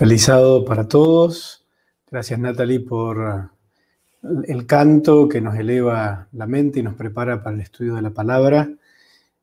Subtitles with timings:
[0.00, 1.66] Feliz sábado para todos.
[2.10, 3.50] Gracias Natalie por
[4.44, 8.08] el canto que nos eleva la mente y nos prepara para el estudio de la
[8.08, 8.72] palabra.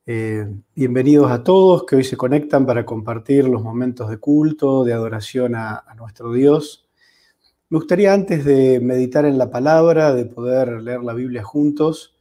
[0.08, 4.94] Eh, bienvenidos a todos que hoy se conectan para compartir los momentos de culto, de
[4.94, 6.88] adoración a, a nuestro Dios.
[7.70, 12.18] Me gustaría antes de meditar en la palabra, de poder leer la Biblia juntos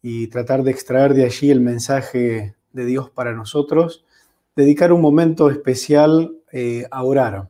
[0.00, 4.04] y tratar de extraer de allí el mensaje de Dios para nosotros,
[4.54, 7.48] dedicar un momento especial eh, a orar.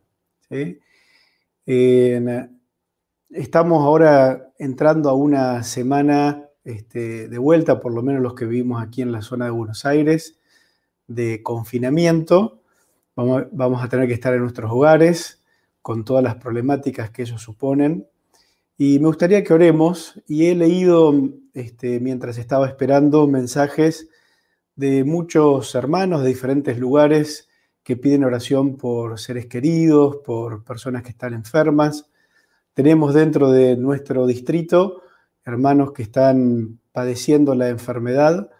[3.30, 8.82] Estamos ahora entrando a una semana este, de vuelta, por lo menos los que vivimos
[8.82, 10.38] aquí en la zona de Buenos Aires,
[11.06, 12.62] de confinamiento.
[13.16, 15.42] Vamos, vamos a tener que estar en nuestros hogares
[15.82, 18.06] con todas las problemáticas que ellos suponen.
[18.76, 21.14] Y me gustaría que oremos, y he leído
[21.52, 24.08] este, mientras estaba esperando mensajes
[24.74, 27.48] de muchos hermanos de diferentes lugares
[27.84, 32.10] que piden oración por seres queridos, por personas que están enfermas.
[32.72, 35.02] Tenemos dentro de nuestro distrito
[35.44, 38.50] hermanos que están padeciendo la enfermedad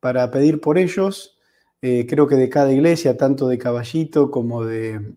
[0.00, 1.38] para pedir por ellos.
[1.80, 5.14] Eh, creo que de cada iglesia, tanto de Caballito como de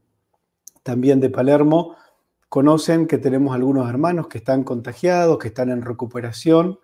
[0.83, 1.97] también de Palermo,
[2.47, 6.79] conocen que tenemos algunos hermanos que están contagiados, que están en recuperación.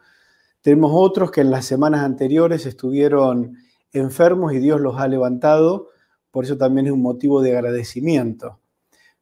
[0.61, 3.57] Tenemos otros que en las semanas anteriores estuvieron
[3.93, 5.89] enfermos y Dios los ha levantado,
[6.33, 8.59] por eso también es un motivo de agradecimiento.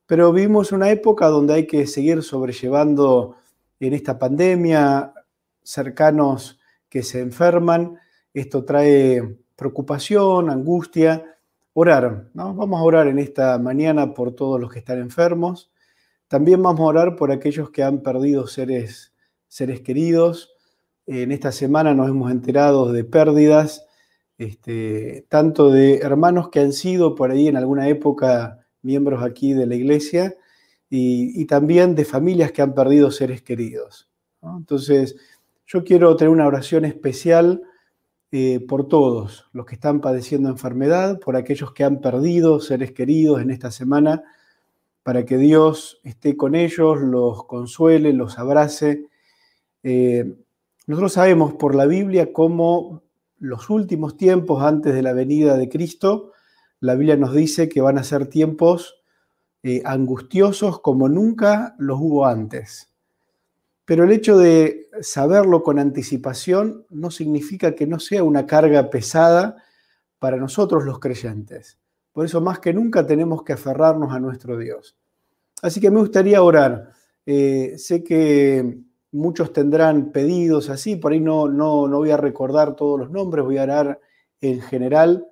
[0.06, 3.36] Pero vivimos una época donde hay que seguir sobrellevando
[3.81, 5.14] en esta pandemia
[5.62, 8.00] cercanos que se enferman.
[8.34, 11.38] Esto trae preocupación, angustia.
[11.73, 12.56] Orar, ¿no?
[12.56, 15.70] Vamos a orar en esta mañana por todos los que están enfermos.
[16.30, 19.12] También vamos a orar por aquellos que han perdido seres,
[19.50, 20.53] seres queridos.
[21.06, 23.86] En esta semana nos hemos enterado de pérdidas
[24.42, 29.67] este, tanto de hermanos que han sido por ahí en alguna época miembros aquí de
[29.67, 30.36] la iglesia
[30.89, 34.09] y, también de familias que han perdido seres queridos.
[34.42, 35.16] Entonces,
[35.67, 37.62] yo quiero tener una oración especial
[38.31, 43.44] eh, por todos los que están padeciendo enfermedad, por aquellos que han perdido seres queridos
[43.44, 44.23] en esta semana,
[45.03, 49.06] para que Dios esté con ellos, los consuele, los abrace.
[49.84, 50.34] Eh,
[50.88, 53.03] nosotros sabemos por la Biblia cómo
[53.41, 56.31] los últimos tiempos antes de la venida de Cristo,
[56.79, 59.02] la Biblia nos dice que van a ser tiempos
[59.63, 62.91] eh, angustiosos como nunca los hubo antes.
[63.84, 69.58] Pero el hecho de saberlo con anticipación no significa que no sea una carga pesada
[70.19, 71.79] para nosotros los creyentes.
[72.13, 74.96] Por eso más que nunca tenemos que aferrarnos a nuestro Dios.
[75.63, 76.91] Así que me gustaría orar.
[77.25, 82.75] Eh, sé que muchos tendrán pedidos así, por ahí no, no, no voy a recordar
[82.75, 83.99] todos los nombres, voy a dar
[84.39, 85.27] en general,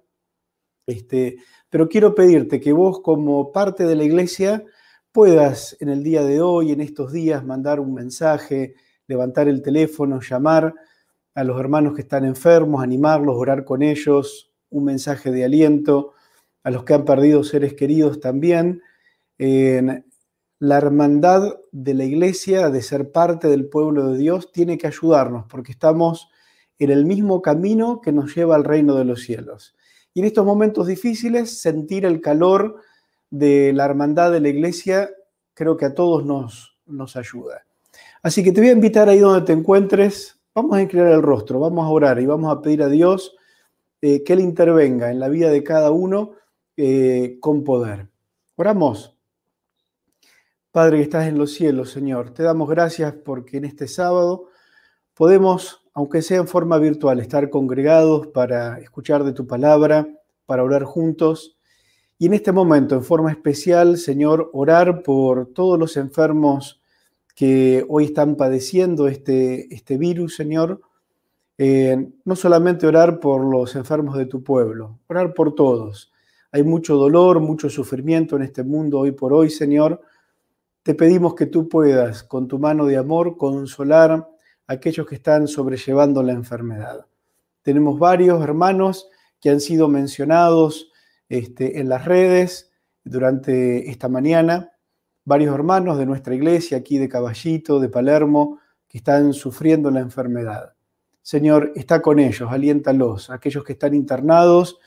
[0.85, 1.37] este,
[1.69, 4.63] pero quiero pedirte que vos como parte de la iglesia
[5.11, 8.75] puedas en el día de hoy, en estos días, mandar un mensaje,
[9.07, 10.73] levantar el teléfono, llamar
[11.33, 16.13] a los hermanos que están enfermos, animarlos, orar con ellos, un mensaje de aliento,
[16.63, 18.81] a los que han perdido seres queridos también
[20.59, 25.45] la hermandad de la iglesia, de ser parte del pueblo de Dios, tiene que ayudarnos
[25.49, 26.29] porque estamos
[26.77, 29.75] en el mismo camino que nos lleva al reino de los cielos.
[30.13, 32.81] Y en estos momentos difíciles, sentir el calor
[33.29, 35.09] de la hermandad de la iglesia
[35.53, 37.65] creo que a todos nos, nos ayuda.
[38.21, 41.59] Así que te voy a invitar ahí donde te encuentres, vamos a inclinar el rostro,
[41.59, 43.35] vamos a orar y vamos a pedir a Dios
[44.01, 46.31] eh, que Él intervenga en la vida de cada uno
[46.75, 48.07] eh, con poder.
[48.55, 49.18] Oramos.
[50.71, 54.49] Padre que estás en los cielos, Señor, te damos gracias porque en este sábado
[55.15, 60.07] podemos, aunque sea en forma virtual, estar congregados para escuchar de tu palabra,
[60.45, 61.57] para orar juntos.
[62.19, 66.79] Y en este momento, en forma especial, Señor, orar por todos los enfermos
[67.35, 70.81] que hoy están padeciendo este, este virus, Señor.
[71.57, 76.11] Eh, no solamente orar por los enfermos de tu pueblo, orar por todos.
[76.51, 79.99] Hay mucho dolor, mucho sufrimiento en este mundo hoy por hoy, Señor
[80.83, 84.27] te pedimos que tú puedas, con tu mano de amor, consolar a
[84.67, 87.05] aquellos que están sobrellevando la enfermedad.
[87.61, 89.09] Tenemos varios hermanos
[89.39, 90.91] que han sido mencionados
[91.27, 92.71] este, en las redes
[93.03, 94.71] durante esta mañana,
[95.25, 100.73] varios hermanos de nuestra iglesia aquí de Caballito, de Palermo, que están sufriendo la enfermedad.
[101.21, 104.79] Señor, está con ellos, aliéntalos, aquellos que están internados,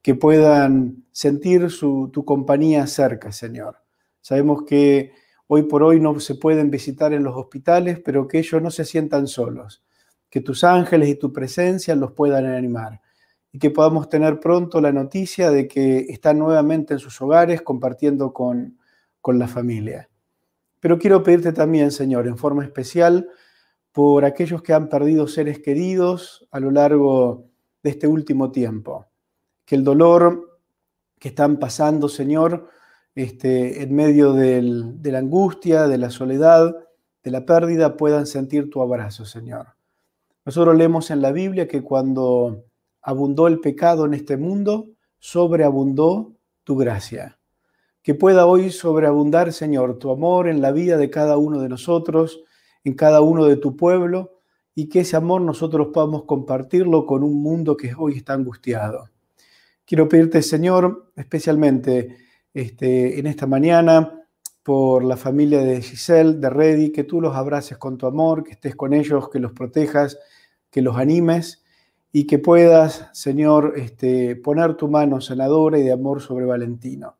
[0.00, 3.82] que puedan sentir tu compañía cerca, Señor.
[4.22, 5.12] Sabemos que
[5.52, 8.84] hoy por hoy no se pueden visitar en los hospitales, pero que ellos no se
[8.84, 9.82] sientan solos,
[10.28, 13.00] que tus ángeles y tu presencia los puedan animar
[13.50, 18.32] y que podamos tener pronto la noticia de que están nuevamente en sus hogares compartiendo
[18.32, 18.78] con,
[19.20, 20.08] con la familia.
[20.78, 23.28] Pero quiero pedirte también, Señor, en forma especial,
[23.90, 27.48] por aquellos que han perdido seres queridos a lo largo
[27.82, 29.08] de este último tiempo.
[29.64, 30.60] Que el dolor
[31.18, 32.68] que están pasando, Señor,
[33.14, 34.62] este, en medio de
[35.02, 36.74] la angustia, de la soledad,
[37.22, 39.74] de la pérdida, puedan sentir tu abrazo, Señor.
[40.44, 42.64] Nosotros leemos en la Biblia que cuando
[43.02, 46.32] abundó el pecado en este mundo, sobreabundó
[46.64, 47.38] tu gracia.
[48.02, 52.42] Que pueda hoy sobreabundar, Señor, tu amor en la vida de cada uno de nosotros,
[52.84, 54.40] en cada uno de tu pueblo,
[54.74, 59.10] y que ese amor nosotros podamos compartirlo con un mundo que hoy está angustiado.
[59.84, 62.16] Quiero pedirte, Señor, especialmente
[62.54, 64.20] este, en esta mañana,
[64.62, 68.52] por la familia de Giselle, de Reddy, que tú los abraces con tu amor, que
[68.52, 70.18] estés con ellos, que los protejas,
[70.70, 71.64] que los animes
[72.12, 77.16] y que puedas, Señor, este, poner tu mano sanadora y de amor sobre Valentino.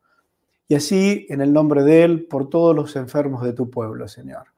[0.69, 4.49] Y así, en el nombre de Él, por todos los enfermos de tu pueblo, Señor.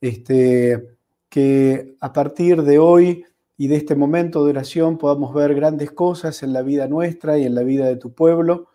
[0.00, 0.96] Este,
[1.28, 3.24] que a partir de hoy
[3.56, 7.44] y de este momento de oración podamos ver grandes cosas en la vida nuestra y
[7.44, 8.68] en la vida de tu pueblo,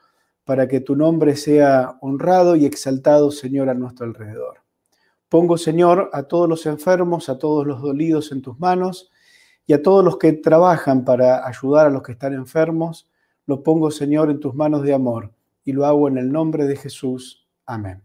[0.47, 4.61] para que tu nombre sea honrado y exaltado, Señor, a nuestro alrededor.
[5.27, 9.11] Pongo, Señor, a todos los enfermos, a todos los dolidos en tus manos,
[9.65, 13.09] y a todos los que trabajan para ayudar a los que están enfermos,
[13.45, 15.33] lo pongo, Señor, en tus manos de amor
[15.65, 17.45] y lo hago en el nombre de Jesús.
[17.65, 18.01] Amén.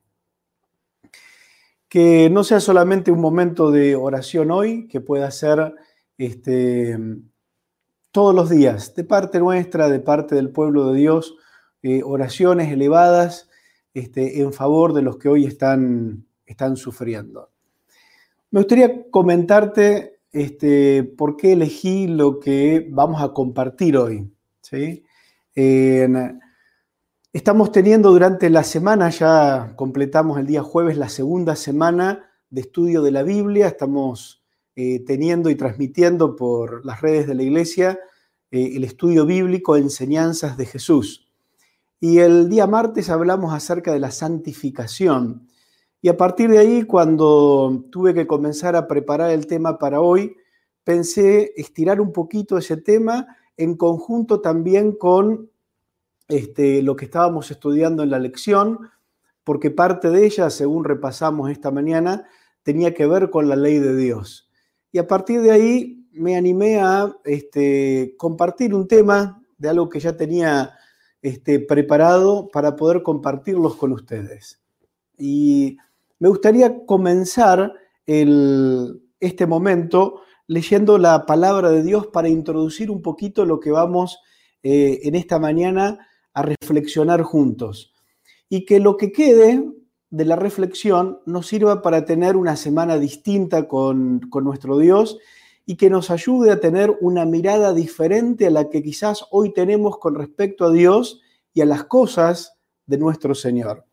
[1.89, 5.73] Que no sea solamente un momento de oración hoy, que pueda ser
[6.19, 6.99] este,
[8.11, 11.37] todos los días, de parte nuestra, de parte del pueblo de Dios,
[11.83, 13.49] eh, oraciones elevadas
[13.95, 17.51] este, en favor de los que hoy están, están sufriendo.
[18.51, 24.31] Me gustaría comentarte este, por qué elegí lo que vamos a compartir hoy.
[24.61, 25.05] ¿sí?
[27.33, 33.03] estamos teniendo durante la semana, ya completamos el día jueves la segunda semana de estudio
[33.03, 34.43] de la Biblia, estamos
[34.77, 37.99] eh, teniendo y transmitiendo por las redes de la iglesia
[38.51, 41.22] eh, el estudio bíblico, enseñanzas de Jesús.
[42.05, 45.47] Y el día martes hablamos acerca de la santificación.
[46.01, 50.35] Y a partir de ahí, cuando tuve que comenzar a preparar el tema para hoy,
[50.83, 55.49] pensé estirar un poquito ese tema en conjunto también con
[56.27, 58.81] este, lo que estábamos estudiando en la lección,
[59.45, 62.27] porque parte de ella, según repasamos esta mañana,
[62.65, 64.51] tenía que ver con la ley de Dios.
[64.91, 70.01] Y a partir de ahí me animé a este, compartir un tema de algo que
[70.01, 70.77] ya tenía
[71.23, 74.61] este, preparado para poder compartirlos con ustedes.
[75.17, 75.77] Y
[76.19, 77.73] me gustaría comenzar
[78.05, 84.19] este momento leyendo la palabra de Dios para introducir un poquito lo que vamos
[84.63, 87.95] eh, en esta mañana a reflexionar juntos.
[88.49, 89.65] Y que lo que quede
[90.11, 95.19] de la reflexión nos sirva para tener una semana distinta con, con nuestro Dios
[95.73, 99.97] y que nos ayude a tener una mirada diferente a la que quizás hoy tenemos
[99.97, 101.23] con respecto a Dios
[101.55, 103.87] y a las cosas de nuestro Señor.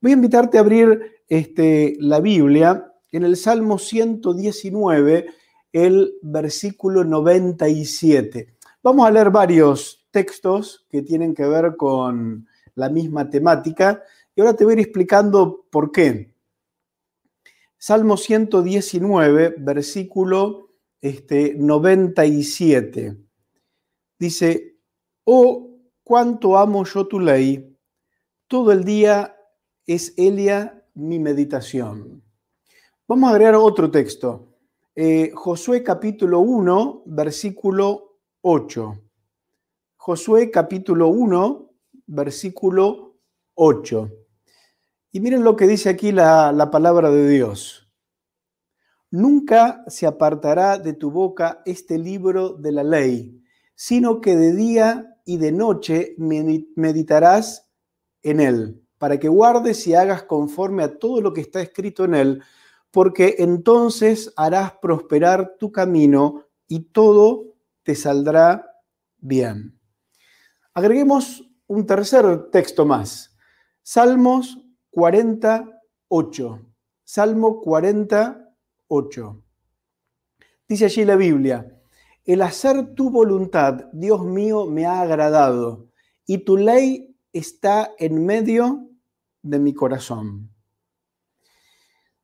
[0.00, 0.98] Voy a invitarte a abrir
[1.28, 5.26] este, la Biblia en el Salmo 119,
[5.72, 8.56] el versículo 97.
[8.82, 14.02] Vamos a leer varios textos que tienen que ver con la misma temática
[14.34, 16.32] y ahora te voy a ir explicando por qué.
[17.76, 20.65] Salmo 119, versículo
[21.00, 23.16] este, 97.
[24.18, 24.78] Dice,
[25.24, 27.76] oh, cuánto amo yo tu ley,
[28.46, 29.36] todo el día
[29.86, 32.22] es Elia mi meditación.
[33.08, 34.54] Vamos a agregar otro texto.
[34.94, 39.02] Eh, Josué capítulo 1, versículo 8.
[39.96, 41.70] Josué capítulo 1,
[42.06, 43.16] versículo
[43.54, 44.10] 8.
[45.12, 47.85] Y miren lo que dice aquí la, la palabra de Dios.
[49.10, 53.42] Nunca se apartará de tu boca este libro de la ley,
[53.74, 57.70] sino que de día y de noche meditarás
[58.22, 62.14] en él para que guardes y hagas conforme a todo lo que está escrito en
[62.14, 62.42] él,
[62.90, 68.66] porque entonces harás prosperar tu camino y todo te saldrá
[69.18, 69.78] bien.
[70.72, 73.36] Agreguemos un tercer texto más.
[73.82, 74.58] Salmos
[74.90, 76.60] 48.
[77.04, 78.45] Salmo 48.
[80.68, 81.76] Dice allí la Biblia,
[82.24, 85.88] el hacer tu voluntad, Dios mío, me ha agradado,
[86.26, 88.88] y tu ley está en medio
[89.42, 90.50] de mi corazón.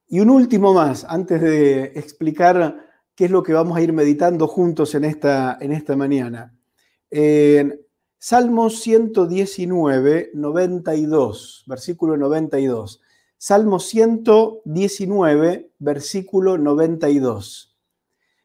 [0.08, 4.48] Y un último más, antes de explicar qué es lo que vamos a ir meditando
[4.48, 6.54] juntos en esta, en esta mañana.
[7.10, 7.80] En
[8.18, 13.00] Salmo 119, 92, versículo 92.
[13.44, 17.76] Salmo 119, versículo 92.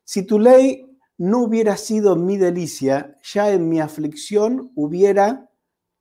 [0.04, 5.52] Si tu ley no hubiera sido mi delicia, ya en mi aflicción hubiera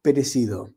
[0.01, 0.71] perecido.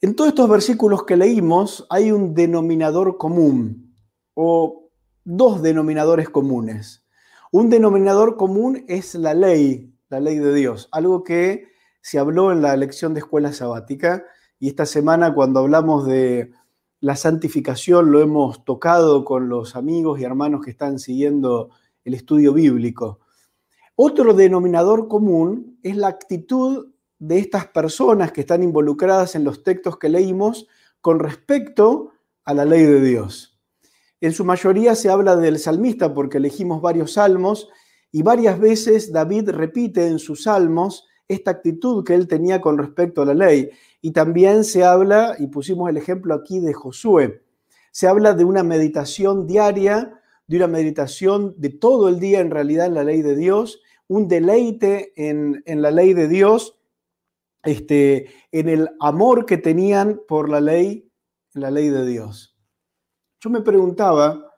[0.00, 3.94] En todos estos versículos que leímos hay un denominador común
[4.34, 4.90] o
[5.22, 7.06] dos denominadores comunes.
[7.52, 11.68] Un denominador común es la ley, la ley de Dios, algo que
[12.00, 14.24] se habló en la lección de escuela sabática
[14.62, 16.52] y esta semana cuando hablamos de
[17.00, 21.70] la santificación lo hemos tocado con los amigos y hermanos que están siguiendo
[22.04, 23.18] el estudio bíblico.
[23.96, 29.98] Otro denominador común es la actitud de estas personas que están involucradas en los textos
[29.98, 30.68] que leímos
[31.00, 32.12] con respecto
[32.44, 33.58] a la ley de Dios.
[34.20, 37.68] En su mayoría se habla del salmista porque elegimos varios salmos
[38.12, 43.22] y varias veces David repite en sus salmos esta actitud que él tenía con respecto
[43.22, 43.70] a la ley.
[44.02, 47.42] Y también se habla, y pusimos el ejemplo aquí de Josué,
[47.90, 52.86] se habla de una meditación diaria, de una meditación de todo el día en realidad
[52.86, 56.78] en la ley de Dios, un deleite en, la ley de Dios,
[57.62, 61.10] este, en el amor que tenían por la ley,
[61.54, 62.58] la ley de Dios.
[63.40, 64.52] Yo me preguntaba,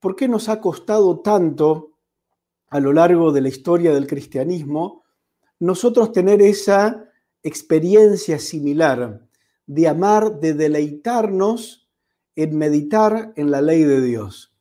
[0.00, 1.92] ¿por qué nos ha costado tanto
[2.68, 5.04] a lo largo de la historia del cristianismo
[5.60, 7.07] nosotros tener esa
[7.42, 9.26] experiencia similar
[9.66, 11.88] de amar, de deleitarnos
[12.36, 14.54] en meditar en la ley de Dios.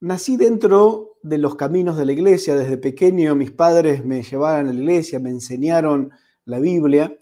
[0.00, 4.72] nací dentro de los caminos de la iglesia, desde pequeño mis padres me llevaban a
[4.72, 6.12] la iglesia, me enseñaron
[6.44, 7.18] la Biblia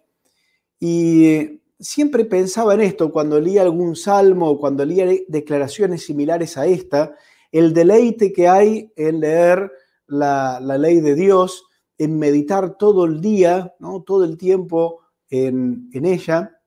[0.78, 6.66] y siempre pensaba en esto cuando leía algún salmo o cuando leía declaraciones similares a
[6.66, 7.14] esta,
[7.52, 9.70] el deleite que hay en leer
[10.06, 11.64] la, ley de Dios,
[11.98, 14.02] en meditar todo el día, ¿no?
[14.02, 16.60] todo el tiempo en, en ella.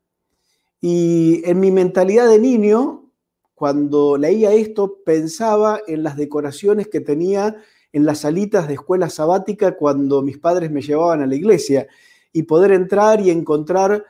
[0.79, 3.11] Y en mi mentalidad de niño,
[3.53, 7.55] cuando leía esto, pensaba en las decoraciones que tenía
[7.93, 11.87] en las salitas de escuela sabática cuando mis padres me llevaban a la iglesia
[12.31, 14.05] y poder entrar y encontrar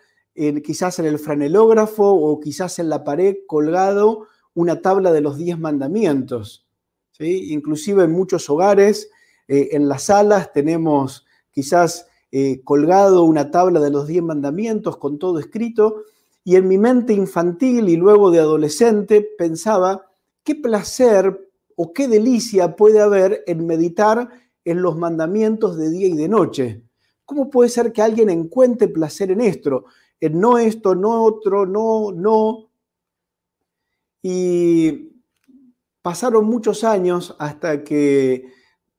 [0.63, 5.57] quizás en el franelógrafo o quizás en la pared colgado una tabla de los diez
[5.57, 6.67] mandamientos.
[7.11, 7.53] ¿sí?
[7.53, 9.09] Inclusive en muchos hogares
[9.47, 15.17] eh, en las salas tenemos quizás eh, colgado una tabla de los diez mandamientos con
[15.17, 16.03] todo escrito,
[16.43, 20.09] y en mi mente infantil y luego de adolescente pensaba,
[20.43, 24.29] qué placer o qué delicia puede haber en meditar
[24.63, 26.83] en los mandamientos de día y de noche.
[27.25, 29.85] ¿Cómo puede ser que alguien encuentre placer en esto?
[30.21, 32.69] En no esto, no otro, no, no.
[34.21, 35.11] Y
[36.01, 38.53] pasaron muchos años hasta que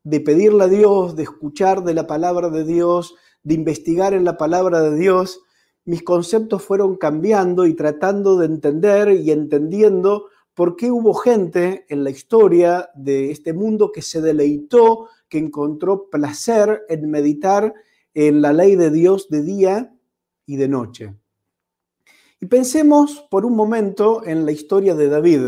[0.05, 4.37] de pedirle a Dios, de escuchar de la palabra de Dios, de investigar en la
[4.37, 5.41] palabra de Dios,
[5.85, 12.05] mis conceptos fueron cambiando y tratando de entender y entendiendo por qué hubo gente en
[12.05, 17.73] la historia de este mundo que se deleitó, que encontró placer en meditar
[18.13, 19.95] en la ley de Dios de día
[20.45, 21.15] y de noche.
[22.39, 25.41] Y pensemos por un momento en la historia de David,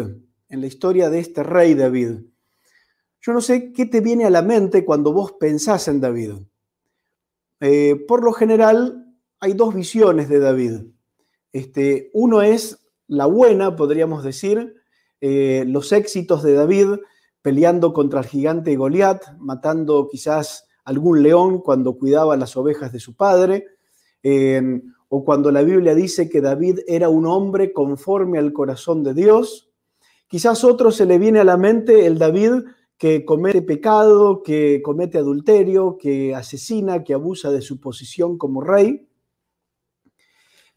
[0.48, 2.29] en la historia de este rey David.
[3.20, 6.32] Yo no sé qué te viene a la mente cuando vos pensás en David.
[7.60, 10.80] Eh, por lo general, hay dos visiones de David.
[11.52, 14.74] Este, uno es la buena, podríamos decir,
[15.20, 16.88] eh, los éxitos de David
[17.42, 23.14] peleando contra el gigante Goliat, matando quizás algún león cuando cuidaba las ovejas de su
[23.16, 23.66] padre,
[24.22, 29.12] eh, o cuando la Biblia dice que David era un hombre conforme al corazón de
[29.12, 29.70] Dios.
[30.28, 32.62] Quizás otro se le viene a la mente el David
[33.00, 39.08] que comete pecado, que comete adulterio, que asesina, que abusa de su posición como rey.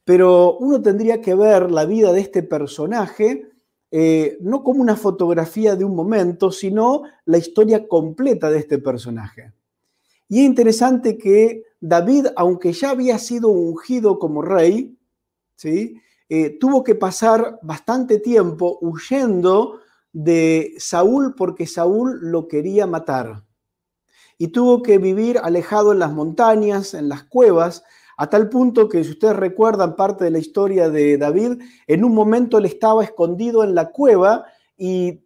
[0.05, 3.51] Pero uno tendría que ver la vida de este personaje
[3.91, 9.51] eh, no como una fotografía de un momento, sino la historia completa de este personaje.
[10.29, 14.97] Y es interesante que David, aunque ya había sido ungido como rey,
[15.57, 15.97] ¿sí?
[16.29, 19.81] Eh, tuvo que pasar bastante tiempo huyendo
[20.13, 23.43] de Saúl porque Saúl lo quería matar.
[24.37, 27.83] Y tuvo que vivir alejado en las montañas, en las cuevas,
[28.17, 32.13] a tal punto que si ustedes recuerdan parte de la historia de David, en un
[32.13, 34.45] momento él estaba escondido en la cueva
[34.77, 35.25] y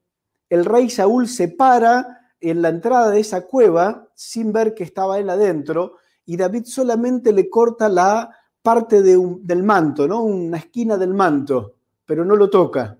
[0.50, 5.20] el rey Saúl se para en la entrada de esa cueva sin ver que estaba
[5.20, 8.30] él adentro y David solamente le corta la
[8.62, 10.24] parte del manto, ¿no?
[10.24, 11.76] una esquina del manto,
[12.06, 12.98] pero no lo toca.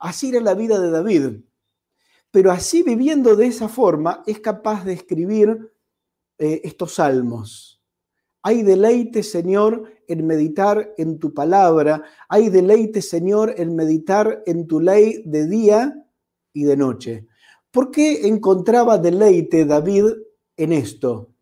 [0.00, 1.42] Así era la vida de David.
[2.30, 5.72] Pero así viviendo de esa forma es capaz de escribir
[6.38, 7.82] eh, estos salmos.
[8.42, 12.02] Hay deleite, Señor, en meditar en tu palabra.
[12.28, 16.06] Hay deleite, Señor, en meditar en tu ley de día
[16.54, 17.26] y de noche.
[17.70, 20.06] ¿Por qué encontraba deleite David
[20.56, 21.34] en esto?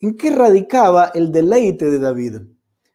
[0.00, 2.40] ¿En qué radicaba el deleite de David?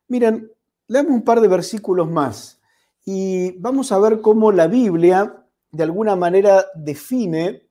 [0.10, 0.52] Miren,
[0.88, 2.61] leamos un par de versículos más
[3.06, 7.68] y vamos a ver cómo la Biblia de alguna manera define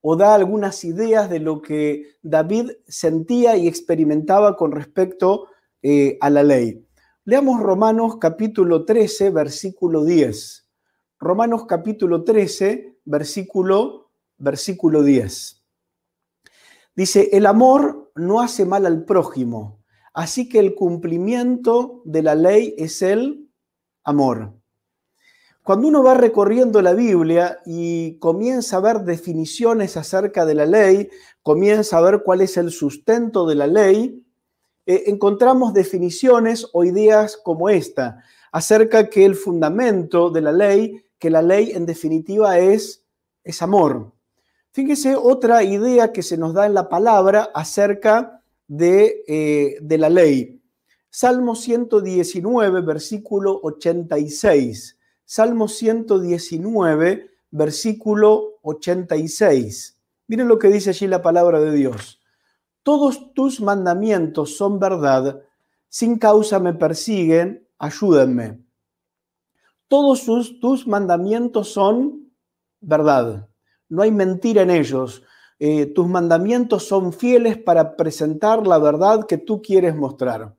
[0.00, 5.48] o da algunas ideas de lo que David sentía y experimentaba con respecto
[5.82, 6.86] eh, a la ley.
[7.24, 10.68] Leamos Romanos capítulo 13, versículo 10.
[11.18, 15.64] Romanos capítulo 13, versículo, versículo 10.
[16.94, 19.82] Dice, el amor no hace mal al prójimo,
[20.14, 23.45] así que el cumplimiento de la ley es el
[24.06, 24.54] amor.
[25.62, 31.10] Cuando uno va recorriendo la Biblia y comienza a ver definiciones acerca de la ley,
[31.42, 34.24] comienza a ver cuál es el sustento de la ley,
[34.86, 38.22] eh, encontramos definiciones o ideas como esta,
[38.52, 43.02] acerca que el fundamento de la ley, que la ley en definitiva es,
[43.42, 44.12] es amor.
[44.70, 50.10] Fíjese otra idea que se nos da en la palabra acerca de, eh, de la
[50.10, 50.55] ley.
[51.18, 54.98] Salmo 119, versículo 86.
[55.24, 59.98] Salmo 119, versículo 86.
[60.26, 62.20] Miren lo que dice allí la palabra de Dios.
[62.82, 65.40] Todos tus mandamientos son verdad,
[65.88, 68.62] sin causa me persiguen, ayúdenme.
[69.88, 70.26] Todos
[70.60, 72.30] tus mandamientos son
[72.82, 73.48] verdad,
[73.88, 75.22] no hay mentira en ellos.
[75.58, 80.54] Eh, tus mandamientos son fieles para presentar la verdad que tú quieres mostrar.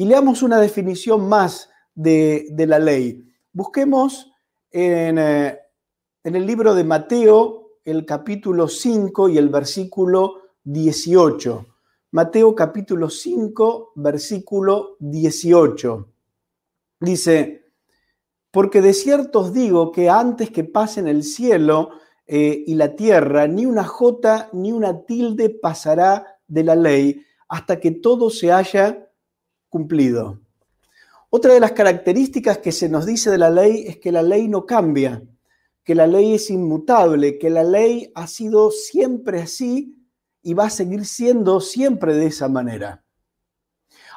[0.00, 3.28] Y leamos una definición más de, la ley.
[3.52, 4.30] Busquemos
[4.70, 5.58] en, eh,
[6.22, 11.66] en el libro de Mateo el capítulo 5 y el versículo 18.
[12.12, 16.08] Mateo capítulo 5, versículo 18.
[17.00, 17.64] Dice,
[18.52, 21.90] porque de cierto os digo que antes que pasen el cielo
[22.24, 27.80] eh, y la tierra, ni una jota ni una tilde pasará de la ley hasta
[27.80, 29.07] que todo se haya
[29.68, 30.40] cumplido.
[31.30, 34.48] Otra de las características que se nos dice de la ley es que la ley
[34.48, 35.22] no cambia,
[35.84, 39.94] que la ley es inmutable, que la ley ha sido siempre así
[40.42, 43.04] y va a seguir siendo siempre de esa manera.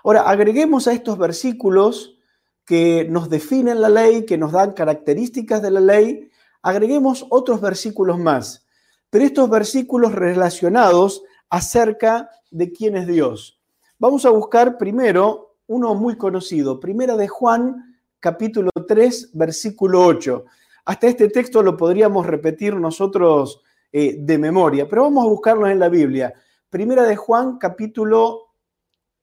[0.04, 2.18] Ahora, agreguemos a estos versículos
[2.66, 6.30] que nos definen la ley, que nos dan características de la ley,
[6.62, 8.66] agreguemos otros versículos más,
[9.10, 13.61] pero estos versículos relacionados acerca de quién es Dios.
[14.02, 20.44] Vamos a buscar primero uno muy conocido, Primera de Juan, capítulo 3, versículo 8.
[20.86, 23.62] Hasta este texto lo podríamos repetir nosotros
[23.92, 26.34] eh, de memoria, pero vamos a buscarlo en la Biblia.
[26.68, 28.56] Primera de Juan, capítulo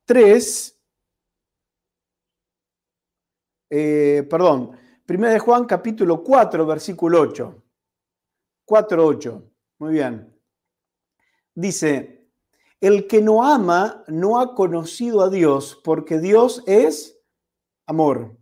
[0.05, 0.81] 3,
[3.71, 7.65] eh, perdón, Primera de Juan, capítulo 4, versículo 8.
[8.65, 9.51] 4, 8.
[9.81, 10.41] Muy bien.
[11.53, 12.18] Dice,
[12.81, 17.19] el que no ama no ha conocido a Dios, porque Dios es
[17.87, 18.37] amor.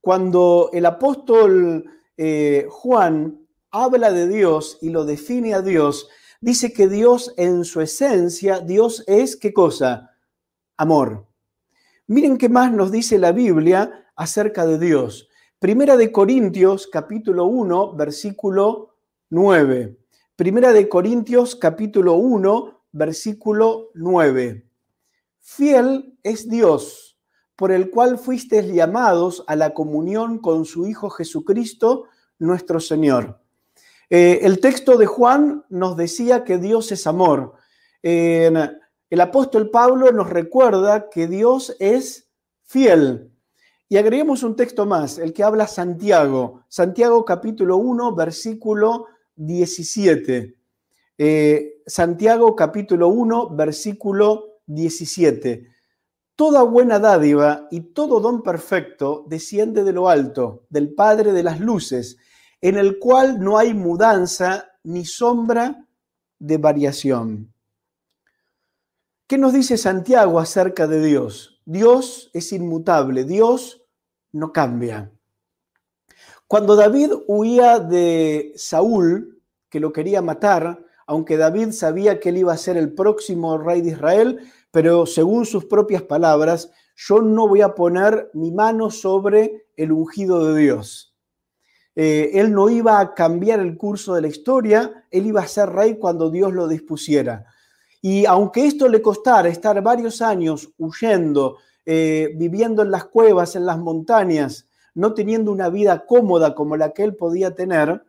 [0.00, 1.84] Cuando el apóstol
[2.16, 6.08] eh, Juan habla de Dios y lo define a Dios,
[6.40, 10.12] dice que Dios en su esencia, Dios es qué cosa?
[10.76, 11.26] Amor.
[12.06, 15.28] Miren qué más nos dice la Biblia acerca de Dios.
[15.58, 18.94] Primera de Corintios capítulo 1, versículo
[19.30, 19.98] 9.
[20.36, 24.66] Primera de Corintios capítulo 1, versículo 9.
[25.40, 27.18] Fiel es Dios,
[27.54, 32.04] por el cual fuisteis llamados a la comunión con su Hijo Jesucristo,
[32.38, 33.40] nuestro Señor.
[34.08, 37.54] Eh, el texto de Juan nos decía que Dios es amor.
[38.02, 42.28] el apóstol Pablo nos recuerda que Dios es
[42.64, 43.30] fiel.
[43.88, 46.64] Y agreguemos un texto más, el que habla Santiago.
[46.68, 49.06] Santiago capítulo 1, versículo
[49.36, 50.56] 17.
[51.18, 55.66] Eh, Santiago capítulo 1, versículo 17.
[56.34, 61.58] Toda buena dádiva y todo don perfecto desciende de lo alto, del Padre de las
[61.58, 62.18] Luces,
[62.60, 65.86] en el cual no hay mudanza ni sombra
[66.38, 67.54] de variación.
[69.26, 71.62] ¿Qué nos dice Santiago acerca de Dios?
[71.64, 73.82] Dios es inmutable, Dios
[74.32, 75.10] no cambia.
[76.46, 82.52] Cuando David huía de Saúl, que lo quería matar, aunque David sabía que él iba
[82.52, 84.40] a ser el próximo rey de Israel,
[84.70, 90.52] pero según sus propias palabras, yo no voy a poner mi mano sobre el ungido
[90.52, 91.14] de Dios.
[91.94, 95.70] Eh, él no iba a cambiar el curso de la historia, él iba a ser
[95.70, 97.46] rey cuando Dios lo dispusiera.
[98.02, 103.64] Y aunque esto le costara estar varios años huyendo, eh, viviendo en las cuevas, en
[103.64, 108.02] las montañas, no teniendo una vida cómoda como la que él podía tener,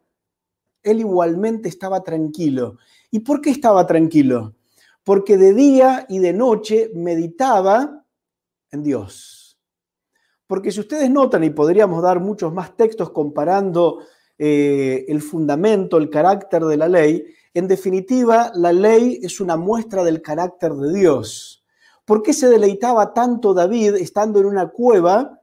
[0.92, 2.78] él igualmente estaba tranquilo.
[3.12, 4.56] ¿Y por qué estaba tranquilo?
[5.04, 8.06] Porque de día y de noche meditaba
[8.72, 9.58] en Dios.
[10.48, 14.00] Porque si ustedes notan, y podríamos dar muchos más textos comparando
[14.38, 20.04] eh, el fundamento, el carácter de la ley, en definitiva, la ley es una muestra
[20.04, 21.66] del carácter de Dios.
[22.06, 25.42] ¿Por qué se deleitaba tanto David estando en una cueva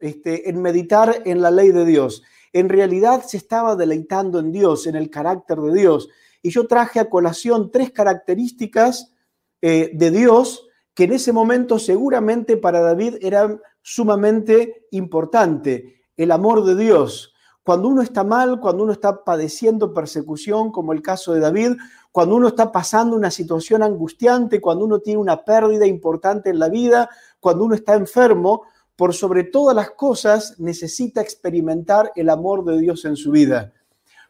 [0.00, 2.22] este, en meditar en la ley de Dios?
[2.52, 6.08] En realidad se estaba deleitando en Dios, en el carácter de Dios.
[6.42, 9.12] Y yo traje a colación tres características
[9.60, 16.02] eh, de Dios que en ese momento seguramente para David eran sumamente importante.
[16.16, 21.00] El amor de Dios, cuando uno está mal, cuando uno está padeciendo persecución, como el
[21.00, 21.76] caso de David,
[22.10, 26.68] cuando uno está pasando una situación angustiante, cuando uno tiene una pérdida importante en la
[26.68, 27.08] vida,
[27.40, 28.64] cuando uno está enfermo,
[28.96, 33.72] por sobre todas las cosas necesita experimentar el amor de Dios en su vida.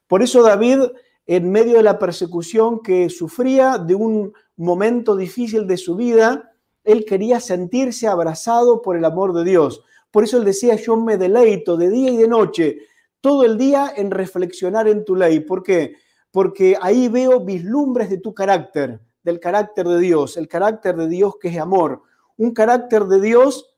[0.07, 0.81] Por eso David,
[1.27, 6.53] en medio de la persecución que sufría, de un momento difícil de su vida,
[6.85, 9.83] él quería sentirse abrazado por el amor de Dios.
[10.11, 12.79] Por eso él decía, yo me deleito de día y de noche
[13.21, 15.41] todo el día en reflexionar en tu ley.
[15.41, 15.95] ¿Por qué?
[16.31, 21.35] Porque ahí veo vislumbres de tu carácter, del carácter de Dios, el carácter de Dios
[21.41, 22.03] que es amor,
[22.37, 23.72] un carácter de Dios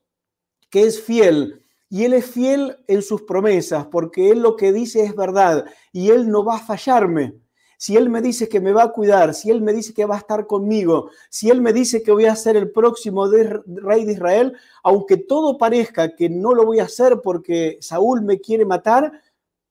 [0.74, 1.62] que es fiel.
[1.88, 6.10] Y Él es fiel en sus promesas, porque Él lo que dice es verdad y
[6.10, 7.34] Él no va a fallarme.
[7.78, 10.16] Si Él me dice que me va a cuidar, si Él me dice que va
[10.16, 14.14] a estar conmigo, si Él me dice que voy a ser el próximo rey de
[14.14, 19.22] Israel, aunque todo parezca que no lo voy a hacer porque Saúl me quiere matar,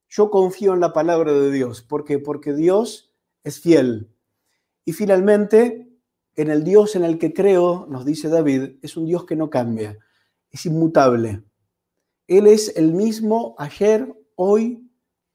[0.08, 1.82] yo confío en la palabra de Dios.
[1.82, 2.18] ¿Por qué?
[2.18, 3.12] Porque Dios
[3.44, 4.08] es fiel.
[4.86, 5.90] Y finalmente,
[6.38, 9.50] en el Dios en el que creo, nos dice David, es un Dios que no
[9.50, 10.00] cambia,
[10.54, 11.44] es inmutable.
[12.28, 14.90] Él es el mismo ayer, hoy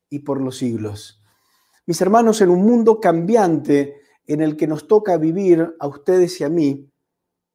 [0.08, 1.22] y por los siglos.
[1.84, 6.44] Mis hermanos, en un mundo cambiante en el que nos toca vivir a ustedes y
[6.44, 6.90] a mí,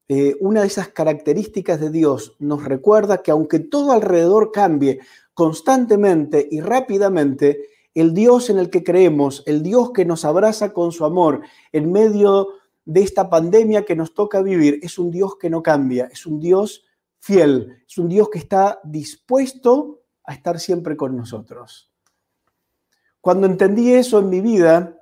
[0.10, 5.00] eh, una de esas características de Dios nos recuerda que aunque todo alrededor cambie,
[5.34, 10.92] constantemente y rápidamente, el Dios en el que creemos, el Dios que nos abraza con
[10.92, 12.50] su amor en medio
[12.86, 16.40] de esta pandemia que nos toca vivir, es un Dios que no cambia, es un
[16.40, 16.83] Dios
[17.24, 21.90] fiel, es un Dios que está dispuesto a estar siempre con nosotros.
[23.22, 24.98] Cuando entendí eso en mi vida,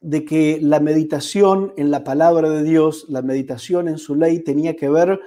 [0.00, 4.76] de que la meditación en la palabra de Dios, la meditación en su ley tenía
[4.76, 5.20] que ver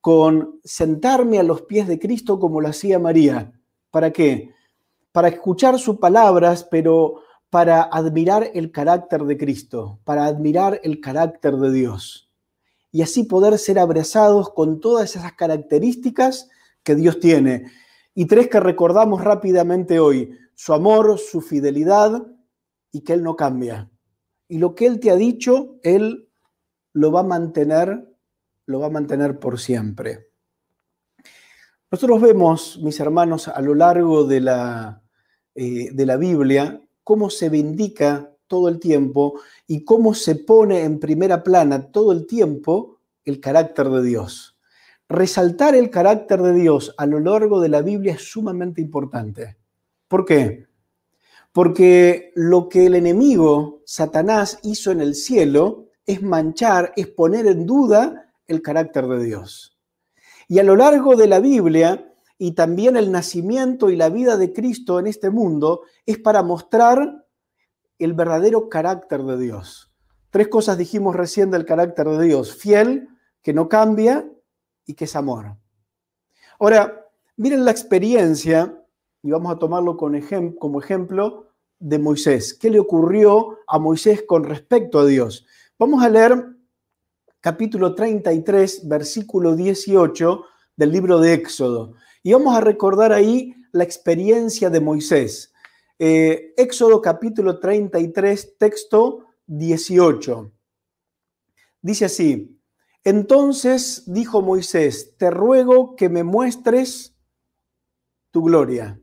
[0.00, 3.52] con sentarme a los pies de Cristo como lo hacía María,
[3.90, 4.50] ¿Para qué?
[5.10, 11.56] Para escuchar sus palabras, pero para admirar el carácter de Cristo, para admirar el carácter
[11.56, 12.25] de Dios.
[12.96, 16.48] Y así poder ser abrazados con todas esas características
[16.82, 17.70] que Dios tiene.
[18.14, 22.26] Y tres que recordamos rápidamente hoy, su amor, su fidelidad
[22.90, 23.90] y que Él no cambia.
[24.48, 26.30] Y lo que Él te ha dicho, Él
[26.94, 28.16] lo va a mantener,
[28.64, 30.30] lo va a mantener por siempre.
[31.90, 35.02] Nosotros vemos, mis hermanos, a lo largo de la,
[35.54, 40.98] eh, de la Biblia, cómo se vindica todo el tiempo y cómo se pone en
[40.98, 44.56] primera plana todo el tiempo el carácter de Dios.
[45.08, 49.56] Resaltar el carácter de Dios a lo largo de la Biblia es sumamente importante.
[50.08, 50.66] ¿Por qué?
[51.52, 57.66] Porque lo que el enemigo, Satanás, hizo en el cielo es manchar, es poner en
[57.66, 59.76] duda el carácter de Dios.
[60.48, 64.52] Y a lo largo de la Biblia y también el nacimiento y la vida de
[64.52, 67.25] Cristo en este mundo es para mostrar
[67.98, 69.92] el verdadero carácter de Dios.
[70.30, 72.56] Tres cosas dijimos recién del carácter de Dios.
[72.56, 73.08] Fiel,
[73.42, 74.28] que no cambia
[74.84, 75.56] y que es amor.
[76.58, 77.06] Ahora,
[77.36, 78.82] miren la experiencia,
[79.22, 81.46] y vamos a tomarlo como ejemplo,
[81.78, 82.54] de Moisés.
[82.54, 85.46] ¿Qué le ocurrió a Moisés con respecto a Dios?
[85.78, 86.46] Vamos a leer
[87.40, 90.42] capítulo 33, versículo 18
[90.76, 91.94] del libro de Éxodo.
[92.22, 95.52] Y vamos a recordar ahí la experiencia de Moisés.
[95.98, 100.52] Eh, Éxodo capítulo 33, texto 18.
[101.80, 102.60] Dice así,
[103.02, 107.16] entonces dijo Moisés, te ruego que me muestres
[108.30, 109.00] tu gloria.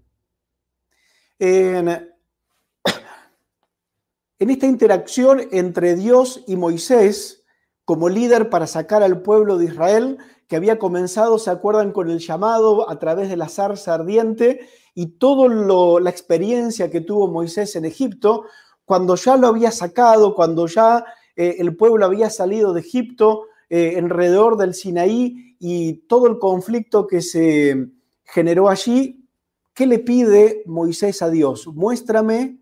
[1.39, 1.89] En,
[4.39, 7.43] en esta interacción entre Dios y Moisés,
[7.85, 12.19] como líder para sacar al pueblo de Israel, que había comenzado, se acuerdan, con el
[12.19, 17.85] llamado a través de la zarza ardiente y toda la experiencia que tuvo Moisés en
[17.85, 18.45] Egipto,
[18.85, 23.97] cuando ya lo había sacado, cuando ya eh, el pueblo había salido de Egipto eh,
[23.97, 27.87] alrededor del Sinaí y todo el conflicto que se
[28.23, 29.27] generó allí,
[29.73, 31.67] ¿qué le pide Moisés a Dios?
[31.67, 32.59] Muéstrame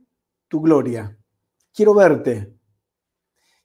[0.47, 1.17] tu gloria,
[1.73, 2.53] quiero verte.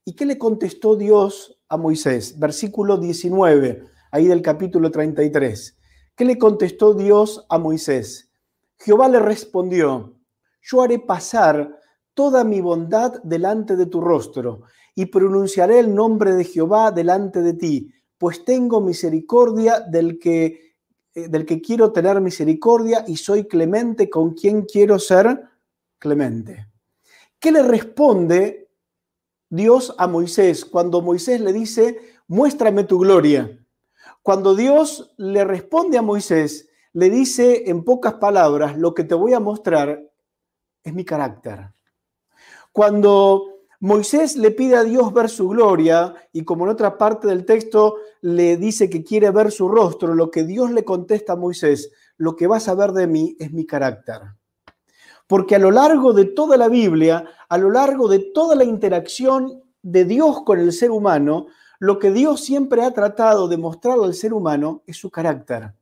[0.05, 2.39] ¿Y qué le contestó Dios a Moisés?
[2.39, 5.77] Versículo 19, ahí del capítulo 33.
[6.15, 8.26] ¿Qué le contestó Dios a Moisés?
[8.79, 10.15] Jehová le respondió,
[10.63, 11.81] yo haré pasar
[12.15, 14.63] toda mi bondad delante de tu rostro
[14.95, 20.75] y pronunciaré el nombre de Jehová delante de ti, pues tengo misericordia del que,
[21.15, 25.41] eh, del que quiero tener misericordia y soy clemente con quien quiero ser
[25.99, 26.67] clemente.
[27.39, 28.71] ¿Qué le responde
[29.51, 33.63] Dios a Moisés cuando Moisés le dice, muéstrame tu gloria?
[34.23, 39.35] Cuando Dios le responde a Moisés, le dice en pocas palabras, lo que te voy
[39.35, 40.03] a mostrar
[40.83, 41.75] es mi carácter.
[42.73, 43.43] Cuando
[43.81, 47.97] Moisés le pide a Dios ver su gloria y como en otra parte del texto
[48.23, 52.35] le dice que quiere ver su rostro, lo que Dios le contesta a Moisés, lo
[52.35, 54.23] que vas a ver de mí es mi carácter.
[55.27, 59.63] Porque a lo largo de toda la Biblia, a lo largo de toda la interacción
[59.83, 64.15] de Dios con el ser humano, lo que Dios siempre ha tratado de mostrar al
[64.15, 65.75] ser humano es su carácter.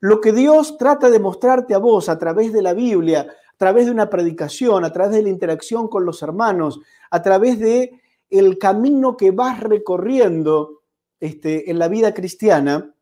[0.00, 3.86] Lo que Dios trata de mostrarte a vos a través de la Biblia, a través
[3.86, 6.80] de una predicación, a través de la interacción con los hermanos,
[7.10, 10.82] a través de el camino que vas recorriendo
[11.20, 12.94] este, en la vida cristiana,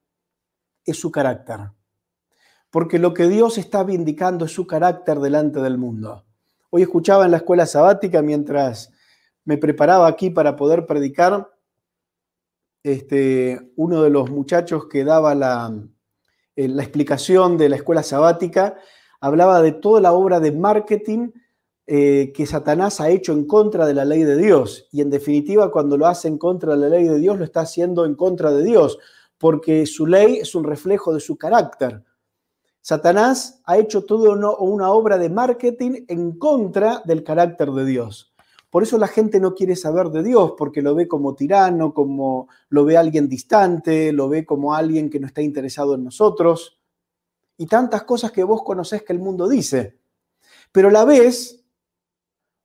[0.85, 1.71] es su carácter.
[2.71, 6.25] Porque lo que Dios está vindicando es su carácter delante del mundo.
[6.71, 8.93] Hoy escuchaba en la escuela sabática mientras
[9.45, 11.51] me preparaba aquí para poder predicar,
[12.83, 15.73] este, uno de los muchachos que daba la,
[16.65, 18.77] eh, la explicación de la escuela sabática,
[19.21, 21.31] hablaba de toda la obra de marketing
[21.87, 24.89] eh, que Satanás ha hecho en contra de la ley de Dios.
[24.93, 27.61] Y en definitiva, cuando lo hace en contra de la ley de Dios, lo está
[27.61, 28.99] haciendo en contra de Dios,
[29.39, 32.03] porque su ley es un reflejo de su carácter.
[32.81, 38.32] Satanás ha hecho toda una obra de marketing en contra del carácter de Dios.
[38.73, 42.49] Por eso la gente no quiere saber de Dios, porque lo ve como tirano, como
[42.71, 46.81] lo ve alguien distante, lo ve como alguien que no está interesado en nosotros.
[47.59, 49.99] Y tantas cosas que vos conocés que el mundo dice.
[50.73, 51.63] Pero a la vez,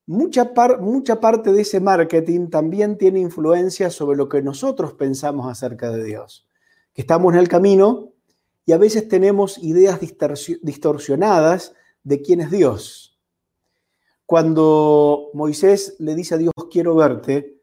[0.05, 5.91] mucha, mucha parte de ese marketing también tiene influencia sobre lo que nosotros pensamos acerca
[5.91, 6.47] de Dios.
[6.93, 8.13] Que estamos en el camino
[8.65, 13.16] y a veces tenemos ideas distorsionadas de quién es Dios
[14.27, 17.61] cuando Moisés le dice a Dios, quiero verte,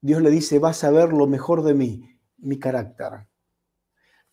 [0.00, 3.28] Dios le dice, vas a ver lo mejor de mí, mi carácter.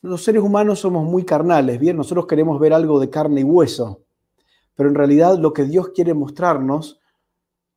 [0.02, 4.06] Los seres humanos somos muy carnales, bien, nosotros queremos ver algo de carne y hueso,
[4.74, 7.00] pero en realidad lo que Dios quiere mostrarnos,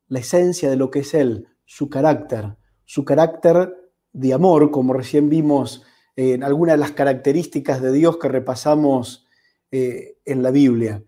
[0.08, 5.28] la esencia de lo que es Él, su carácter, su carácter de amor, como recién
[5.28, 5.84] vimos
[6.16, 9.26] en algunas de las características de Dios que repasamos
[9.70, 11.04] eh, en la Biblia.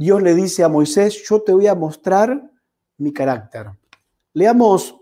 [0.00, 2.50] Dios le dice a Moisés, yo te voy a mostrar
[2.96, 3.66] mi carácter.
[4.32, 4.96] Leamos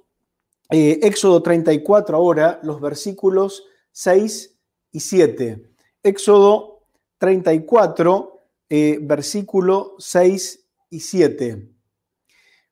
[0.71, 4.59] eh, Éxodo 34 ahora, los versículos 6
[4.91, 5.71] y 7.
[6.03, 6.83] Éxodo
[7.19, 11.71] 34, eh, versículo 6 y 7.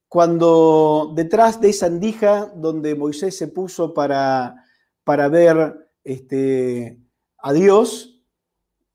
[0.08, 4.64] Cuando detrás de esa andija donde Moisés se puso para,
[5.04, 6.98] para ver este,
[7.38, 8.20] a Dios,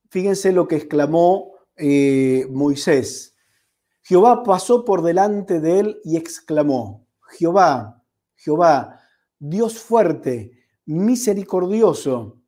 [0.10, 3.36] fíjense lo que exclamó eh, Moisés.
[4.04, 7.08] Jehová pasó por delante de él y exclamó,
[7.38, 8.04] Jehová,
[8.36, 9.02] Jehová,
[9.40, 10.52] Dios fuerte,
[10.86, 12.42] misericordioso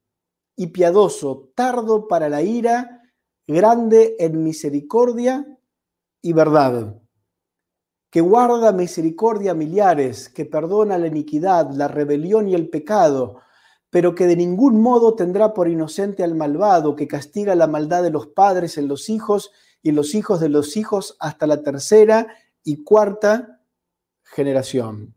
[0.56, 3.02] y piadoso, tardo para la ira,
[3.48, 5.46] grande en misericordia
[6.22, 7.02] y verdad,
[8.10, 13.40] que guarda misericordia a millares, que perdona la iniquidad, la rebelión y el pecado,
[13.94, 18.10] pero que de ningún modo tendrá por inocente al malvado, que castiga la maldad de
[18.10, 19.52] los padres en los hijos
[19.84, 23.62] y en los hijos de los hijos hasta la tercera y cuarta
[24.24, 25.14] generación.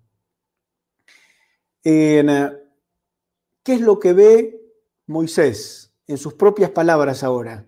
[1.83, 2.53] ¿Qué
[3.65, 4.61] es lo que ve
[5.07, 7.67] Moisés en sus propias palabras ahora?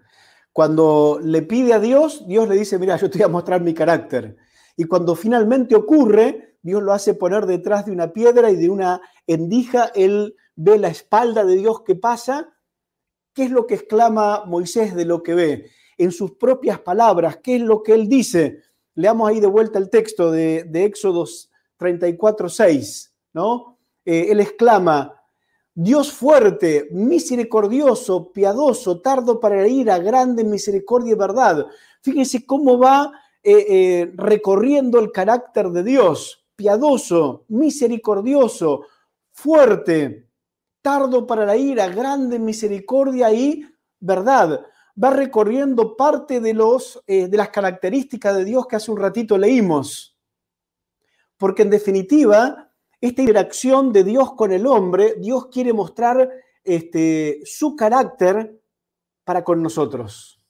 [0.52, 3.72] Cuando le pide a Dios, Dios le dice, mira, yo te voy a mostrar mi
[3.72, 4.36] carácter.
[4.76, 9.00] Y cuando finalmente ocurre, Dios lo hace poner detrás de una piedra y de una
[9.28, 12.52] endija, él ve la espalda de Dios que pasa,
[13.32, 15.70] ¿qué es lo que exclama Moisés de lo que ve?
[15.96, 18.62] En sus propias palabras, ¿qué es lo que él dice?
[18.96, 23.78] Leamos ahí de vuelta el texto de, de Éxodos 34, 6, ¿no?
[24.04, 25.14] Eh, él exclama,
[25.74, 31.66] Dios fuerte, misericordioso, piadoso, tardo para la ira, grande misericordia y verdad.
[32.02, 33.12] Fíjense cómo va
[33.44, 36.44] eh, eh, recorriendo el carácter de Dios.
[36.56, 38.80] piadoso, misericordioso,
[39.38, 40.28] fuerte,
[40.82, 43.64] tardo para la ira, grande misericordia y
[44.00, 44.66] verdad.
[45.02, 49.38] Va recorriendo parte de, los, eh, de las características de Dios que hace un ratito
[49.38, 50.18] leímos.
[51.36, 56.28] Porque en definitiva, esta interacción de Dios con el hombre, Dios quiere mostrar
[56.64, 58.60] este, su carácter
[59.22, 60.42] para con nosotros.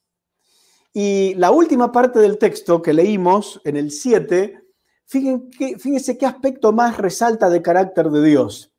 [0.95, 4.63] Y la última parte del texto que leímos en el 7,
[5.05, 8.73] fíjense qué aspecto más resalta de carácter de Dios.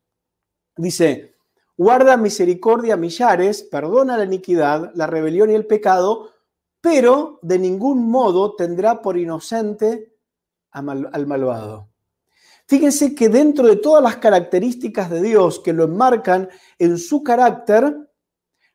[0.79, 1.35] Dice,
[1.75, 6.31] guarda misericordia millares, perdona la iniquidad, la rebelión y el pecado,
[6.79, 10.15] pero de ningún modo tendrá por inocente
[10.71, 11.89] al malvado.
[12.65, 18.09] Fíjense que dentro de todas las características de Dios que lo enmarcan en su carácter,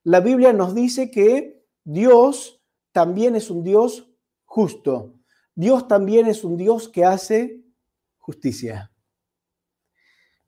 [0.02, 2.62] la Biblia nos dice que Dios
[2.92, 4.10] también es un Dios
[4.44, 5.14] justo.
[5.54, 7.64] Dios también es un Dios que hace
[8.18, 8.92] justicia.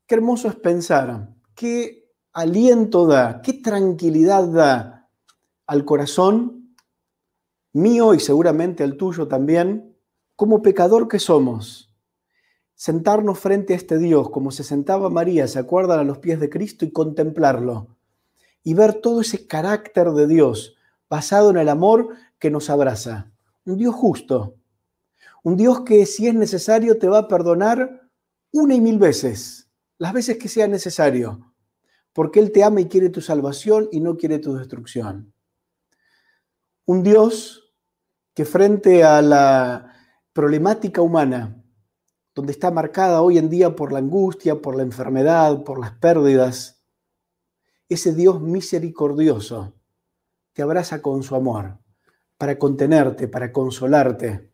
[0.05, 5.09] Qué hermoso es pensar, qué aliento da, qué tranquilidad da
[5.65, 6.75] al corazón
[7.73, 9.97] mío y seguramente al tuyo también,
[10.35, 11.93] como pecador que somos.
[12.75, 16.49] Sentarnos frente a este Dios, como se sentaba María, se acuerdan a los pies de
[16.49, 17.97] Cristo y contemplarlo.
[18.63, 20.75] Y ver todo ese carácter de Dios
[21.09, 23.31] basado en el amor que nos abraza.
[23.65, 24.57] Un Dios justo,
[25.43, 28.09] un Dios que si es necesario te va a perdonar
[28.51, 29.67] una y mil veces,
[29.97, 31.46] las veces que sea necesario,
[32.17, 35.35] porque Él te ama y quiere tu salvación y no quiere tu destrucción.
[36.87, 37.75] Un Dios
[38.33, 39.93] que frente a la
[40.33, 41.63] problemática humana,
[42.33, 46.83] donde está marcada hoy en día por la angustia, por la enfermedad, por las pérdidas,
[47.87, 49.75] ese Dios misericordioso
[50.53, 51.77] te abraza con su amor
[52.39, 54.51] para contenerte, para consolarte,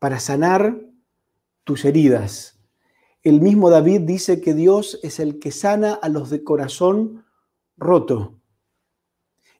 [0.00, 0.76] para sanar
[1.62, 2.53] tus heridas.
[3.24, 7.24] El mismo David dice que Dios es el que sana a los de corazón
[7.78, 8.34] roto.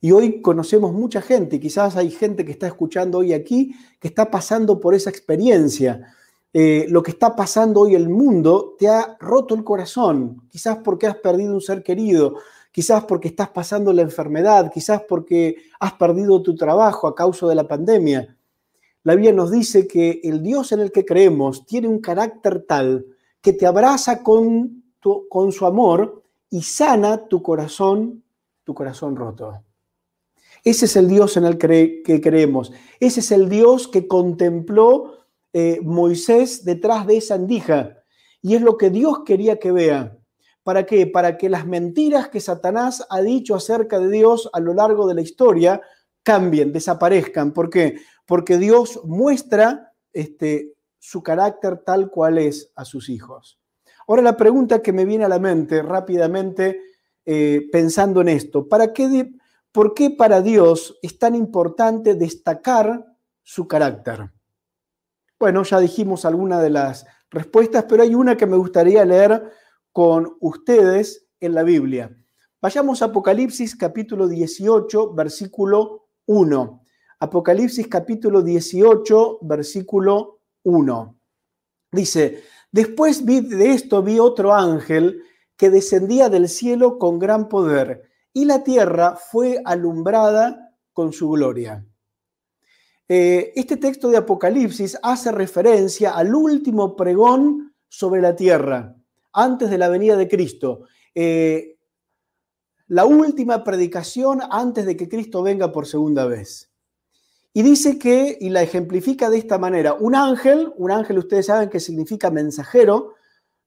[0.03, 4.31] Y hoy conocemos mucha gente, quizás hay gente que está escuchando hoy aquí, que está
[4.31, 6.15] pasando por esa experiencia.
[6.53, 11.07] Eh, lo que está pasando hoy el mundo te ha roto el corazón, quizás porque
[11.07, 12.35] has perdido un ser querido,
[12.71, 17.55] quizás porque estás pasando la enfermedad, quizás porque has perdido tu trabajo a causa de
[17.55, 18.37] la pandemia.
[19.05, 23.07] La Biblia nos dice que el Dios en el que creemos tiene un carácter tal
[23.45, 24.83] que te abraza con,
[25.29, 28.25] con su amor y sana tu corazón,
[28.65, 29.61] tu corazón roto.
[30.65, 32.73] Ese es el Dios en el que creemos.
[32.99, 35.19] Ese es el Dios que contempló
[35.53, 37.99] eh, Moisés detrás de esa andija.
[38.41, 40.17] Y es lo que Dios quería que vea.
[40.63, 41.07] ¿Para qué?
[41.07, 45.17] Para que las mentiras que Satanás ha dicho acerca de Dios a lo largo de
[45.17, 45.83] la historia
[46.23, 47.53] cambien, desaparezcan.
[47.53, 47.99] ¿Por qué?
[48.25, 50.74] Porque Dios muestra este,
[51.05, 53.61] su carácter tal cual es a sus hijos.
[54.09, 56.81] Ahora la pregunta que me viene a la mente rápidamente
[57.27, 59.31] eh, pensando en esto, ¿para qué,
[59.71, 63.05] ¿por qué para Dios es tan importante destacar
[63.43, 64.31] su carácter?
[65.39, 69.43] Bueno, ya dijimos alguna de las respuestas, pero hay una que me gustaría leer
[69.93, 72.17] con ustedes en la Biblia.
[72.63, 76.83] Vayamos a Apocalipsis capítulo 18, versículo 1.
[77.21, 80.34] Apocalipsis capítulo 18, versículo
[80.65, 81.19] 1.
[81.93, 85.23] Dice, después de esto vi otro ángel
[85.57, 91.87] que descendía del cielo con gran poder, y la tierra fue alumbrada con su gloria.
[93.09, 98.97] Eh, este texto de Apocalipsis hace referencia al último pregón sobre la tierra
[99.33, 100.87] antes de la venida de Cristo.
[101.15, 101.79] Eh,
[102.89, 106.74] la última predicación antes de que Cristo venga por segunda vez.
[107.55, 111.71] Y dice que, y la ejemplifica de esta manera, un ángel, un ángel ustedes saben
[111.71, 113.15] que significa mensajero,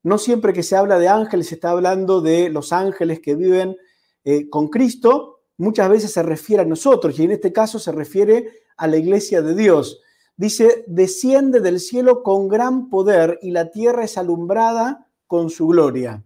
[0.03, 3.77] no siempre que se habla de ángeles se está hablando de los ángeles que viven
[4.25, 8.51] eh, con Cristo, muchas veces se refiere a nosotros y en este caso se refiere
[8.75, 10.01] a la iglesia de Dios.
[10.35, 16.23] Dice, desciende del cielo con gran poder y la tierra es alumbrada con su gloria.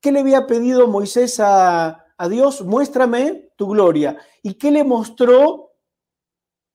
[0.00, 2.64] ¿Qué le había pedido Moisés a, Dios?
[2.64, 4.16] Muéstrame tu gloria.
[4.42, 5.69] ¿Y qué le mostró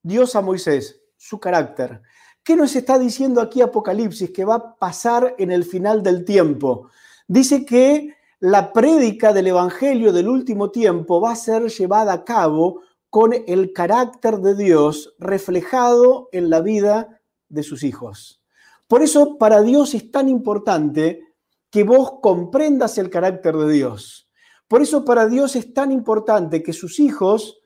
[0.06, 1.02] Dios a Moisés?
[1.18, 2.00] Su carácter.
[2.44, 6.92] ¿Qué nos está diciendo aquí Apocalipsis que va a pasar en el final del tiempo?
[7.28, 12.82] Dice que la prédica del Evangelio del último tiempo va a ser llevada a cabo
[13.10, 18.44] con el carácter de Dios reflejado en la vida de sus hijos.
[18.88, 21.34] Por eso para Dios es tan importante
[21.72, 24.30] que vos comprendas el carácter de Dios.
[24.68, 27.58] Por eso para Dios es tan importante que sus hijos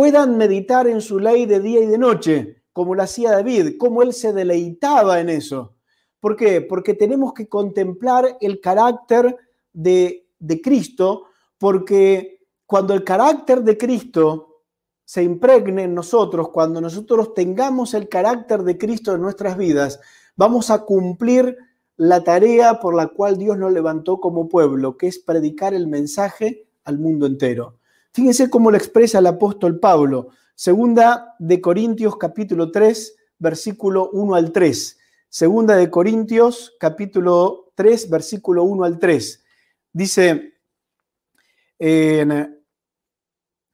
[0.00, 4.02] puedan meditar en su ley de día y de noche, como lo hacía David, como
[4.02, 5.74] él se deleitaba en eso.
[6.20, 6.62] ¿Por qué?
[6.62, 9.36] Porque tenemos que contemplar el carácter
[9.74, 11.24] de, de Cristo,
[11.58, 14.62] porque cuando el carácter de Cristo
[15.04, 20.00] se impregne en nosotros, cuando nosotros tengamos el carácter de Cristo en nuestras vidas,
[20.34, 21.58] vamos a cumplir
[21.98, 26.70] la tarea por la cual Dios nos levantó como pueblo, que es predicar el mensaje
[26.84, 27.79] al mundo entero.
[28.12, 34.50] Fíjense cómo lo expresa el apóstol Pablo, segunda de Corintios capítulo 3, versículo 1 al
[34.50, 34.98] 3.
[35.28, 39.44] Segunda de Corintios capítulo 3, versículo 1 al 3.
[39.92, 40.54] Dice,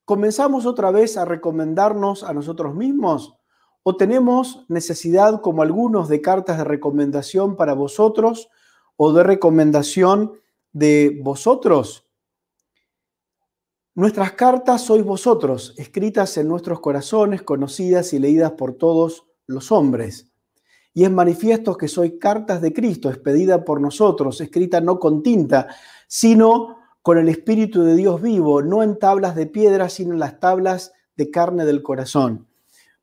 [0.04, 3.38] ¿comenzamos otra vez a recomendarnos a nosotros mismos?
[3.82, 8.50] ¿O tenemos necesidad, como algunos, de cartas de recomendación para vosotros
[8.96, 10.32] o de recomendación
[10.72, 12.05] de vosotros?
[13.96, 20.30] Nuestras cartas sois vosotros, escritas en nuestros corazones, conocidas y leídas por todos los hombres.
[20.92, 25.68] Y es manifiesto que sois cartas de Cristo, expedida por nosotros, escrita no con tinta,
[26.06, 30.40] sino con el Espíritu de Dios vivo, no en tablas de piedra, sino en las
[30.40, 32.46] tablas de carne del corazón.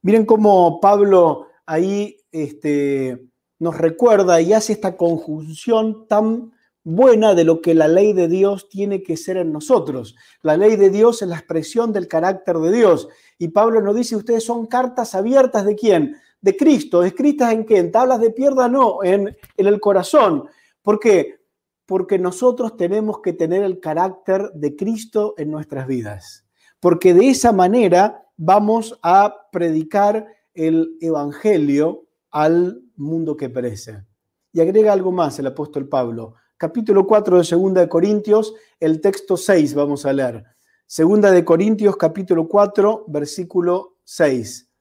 [0.04, 6.53] Miren cómo Pablo ahí este, nos recuerda y hace esta conjunción tan
[6.84, 10.16] buena de lo que la ley de Dios tiene que ser en nosotros.
[10.42, 13.08] La ley de Dios es la expresión del carácter de Dios.
[13.38, 16.16] Y Pablo nos dice, ustedes son cartas abiertas de quién?
[16.42, 17.04] De Cristo.
[17.04, 17.78] ¿Escritas en qué?
[17.78, 20.46] En tablas de piedra, no, en, en el corazón.
[20.82, 21.44] ¿Por qué?
[21.86, 26.46] porque nosotros tenemos que tener el carácter de Cristo en nuestras vidas,
[26.80, 34.06] porque de esa manera vamos a predicar el Evangelio al mundo que perece.
[34.52, 36.36] Y agrega algo más el apóstol Pablo.
[36.64, 40.46] Capítulo 4 de 2 de Corintios, el texto 6 vamos a leer.
[40.88, 44.72] Segunda de Corintios capítulo 4, versículo 6.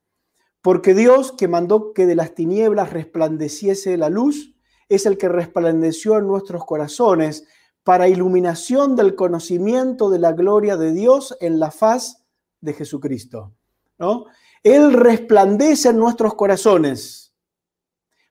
[0.61, 4.55] Porque Dios que mandó que de las tinieblas resplandeciese la luz,
[4.89, 7.49] es el que resplandeció en nuestros corazones
[7.83, 12.25] para iluminación del conocimiento de la gloria de Dios en la faz
[12.61, 13.55] de Jesucristo.
[13.99, 14.27] ¿no?
[14.63, 17.35] Él resplandece en nuestros corazones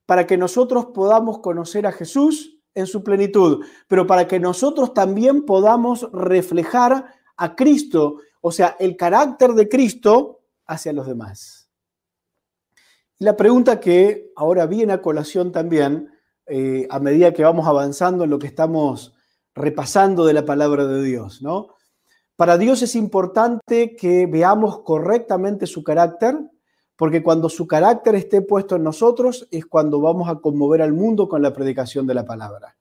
[0.06, 5.45] para que nosotros podamos conocer a Jesús en su plenitud, pero para que nosotros también
[5.45, 11.69] podamos reflejar a Cristo, o sea, el carácter de Cristo hacia los demás.
[13.19, 16.09] La pregunta que ahora viene a colación también
[16.47, 19.13] eh, a medida que vamos avanzando en lo que estamos
[19.53, 21.76] repasando de la palabra de Dios, ¿no?
[22.36, 26.36] Para Dios es importante que veamos correctamente su carácter,
[27.02, 31.28] porque cuando su carácter esté puesto en nosotros es cuando vamos a conmover al mundo
[31.28, 32.78] con la predicación de la palabra.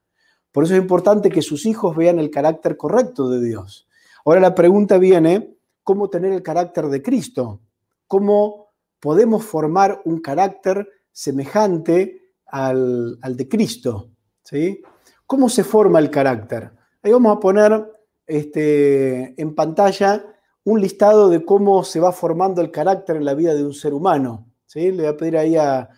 [0.52, 3.88] Por eso es importante que sus hijos vean el carácter correcto de Dios.
[4.26, 7.62] Ahora la pregunta viene, ¿cómo tener el carácter de Cristo?
[8.06, 14.10] ¿Cómo podemos formar un carácter semejante al, de Cristo.
[14.42, 14.82] ¿sí?
[15.24, 16.70] ¿Cómo se forma el carácter?
[17.02, 17.90] Ahí vamos a poner
[18.26, 20.26] este, en pantalla
[20.64, 23.94] un listado de cómo se va formando el carácter en la vida de un ser
[23.94, 24.48] humano.
[24.66, 24.92] ¿sí?
[24.92, 25.88] Le voy a pedir ahí a,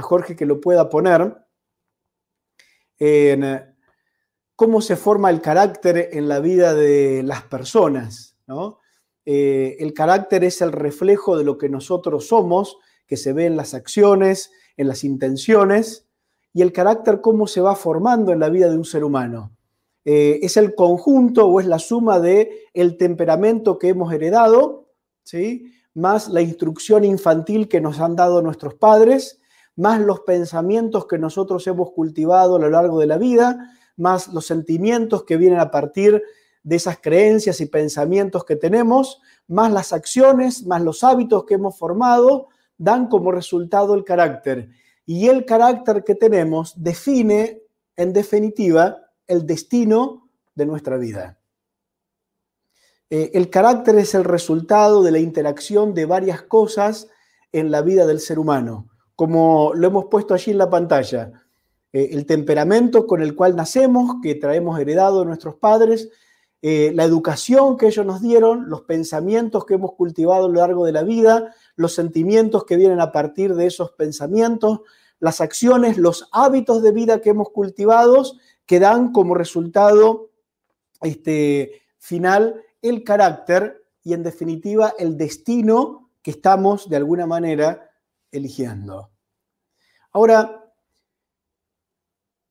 [0.00, 1.36] Jorge que lo pueda poner.
[2.98, 3.74] En,
[4.54, 8.36] cómo se forma el carácter en la vida de las personas.
[9.24, 13.56] Eh, el carácter es el reflejo de lo que nosotros somos, que se ve en
[13.56, 16.08] las acciones, en las intenciones
[16.52, 19.56] y el carácter cómo se va formando en la vida de un ser humano.
[20.10, 24.88] Eh, es el conjunto o es la suma de el temperamento que hemos heredado,
[25.22, 25.70] ¿sí?
[25.92, 29.38] más la instrucción infantil que nos han dado nuestros padres,
[29.76, 34.46] más los pensamientos que nosotros hemos cultivado a lo largo de la vida, más los
[34.46, 36.22] sentimientos que vienen a partir
[36.62, 41.78] de esas creencias y pensamientos que tenemos, más las acciones, más los hábitos que hemos
[41.78, 42.48] formado,
[42.78, 44.70] dan como resultado el carácter.
[45.04, 47.60] Y el carácter que tenemos define,
[47.94, 51.38] en definitiva, el destino de nuestra vida.
[53.10, 57.08] Eh, el carácter es el resultado de la interacción de varias cosas
[57.52, 61.32] en la vida del ser humano, como lo hemos puesto allí en la pantalla.
[61.92, 66.10] Eh, el temperamento con el cual nacemos, que traemos heredado de nuestros padres,
[66.60, 70.84] eh, la educación que ellos nos dieron, los pensamientos que hemos cultivado a lo largo
[70.84, 74.80] de la vida, los sentimientos que vienen a partir de esos pensamientos,
[75.20, 78.24] las acciones, los hábitos de vida que hemos cultivado,
[78.68, 80.30] que dan como resultado
[81.00, 87.90] este, final el carácter y en definitiva el destino que estamos de alguna manera
[88.30, 89.10] eligiendo.
[90.12, 90.70] Ahora,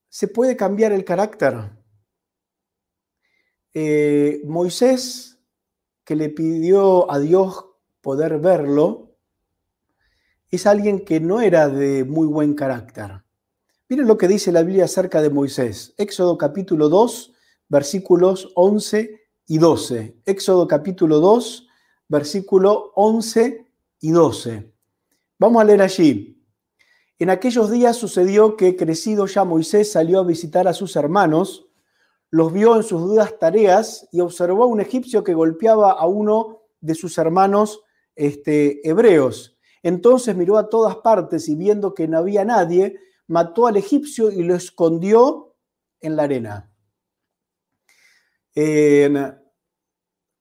[0.09, 1.72] ¿se puede cambiar el carácter?
[3.76, 5.39] Eh, Moisés,
[6.03, 7.63] que le pidió a Dios
[8.01, 9.20] poder verlo,
[10.49, 13.26] es alguien que no era de muy buen carácter.
[13.89, 15.93] Miren lo que dice la Biblia acerca de Moisés.
[15.97, 17.33] Éxodo capítulo 2,
[17.69, 20.17] versículos 11 y 12.
[20.25, 21.69] Éxodo capítulo 2,
[22.09, 23.65] versículo 11
[24.01, 24.73] y 12.
[25.39, 26.43] Vamos a leer allí.
[27.17, 31.69] En aquellos días sucedió que crecido ya Moisés salió a visitar a sus hermanos,
[32.29, 36.63] los vio en sus dudas tareas y observó a un egipcio que golpeaba a uno
[36.81, 37.79] de sus hermanos
[38.17, 39.57] este, hebreos.
[39.81, 44.43] Entonces miró a todas partes y viendo que no había nadie, mató al egipcio y
[44.43, 45.55] lo escondió
[45.99, 46.71] en la arena.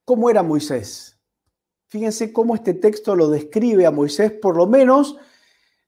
[0.05, 1.18] ¿Cómo era Moisés?
[1.89, 5.16] Fíjense cómo este texto lo describe a Moisés, por lo menos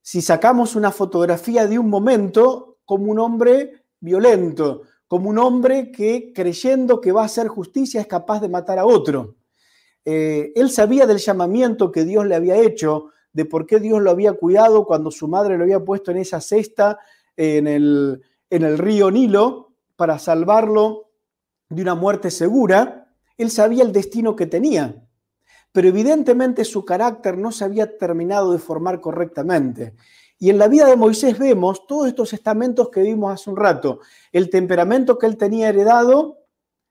[0.03, 6.33] si sacamos una fotografía de un momento, como un hombre violento, como un hombre que
[6.35, 9.37] creyendo que va a hacer justicia es capaz de matar a otro.
[10.05, 14.11] Eh, él sabía del llamamiento que Dios le había hecho, de por qué Dios lo
[14.11, 16.99] había cuidado cuando su madre lo había puesto en esa cesta
[17.37, 18.21] en el,
[18.51, 21.13] río Nilo para salvarlo
[21.69, 23.07] de una muerte segura.
[23.37, 25.07] Él sabía el destino que tenía,
[25.71, 29.95] pero evidentemente su carácter no se había terminado de formar correctamente.
[30.41, 34.01] Y en la vida de Moisés vemos todos estos estamentos que vimos hace un rato,
[34.33, 36.39] el temperamento que él tenía heredado,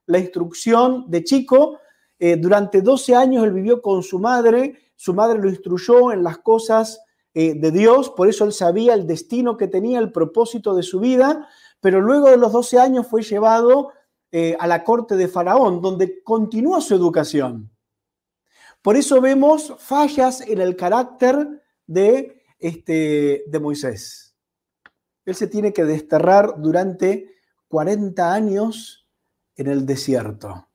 [0.06, 1.78] la instrucción de chico,
[2.18, 6.38] eh, durante 12 años él vivió con su madre, su madre lo instruyó en las
[6.38, 7.00] cosas
[7.32, 10.98] eh, de Dios, por eso él sabía el destino que tenía, el propósito de su
[10.98, 11.48] vida,
[11.80, 13.92] pero luego de los 12 años fue llevado
[14.32, 17.70] eh, a la corte de Faraón, donde continuó su educación.
[18.82, 24.34] Por eso vemos fallas en el carácter de, este, de Moisés.
[25.24, 27.36] Él se tiene que desterrar durante
[27.68, 29.08] 40 años
[29.54, 30.67] en el desierto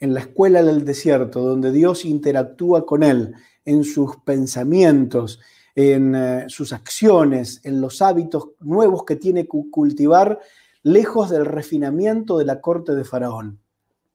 [0.00, 3.34] en la escuela del desierto, donde Dios interactúa con él
[3.64, 5.40] en sus pensamientos,
[5.74, 10.40] en eh, sus acciones, en los hábitos nuevos que tiene que cultivar,
[10.82, 13.60] lejos del refinamiento de la corte de Faraón.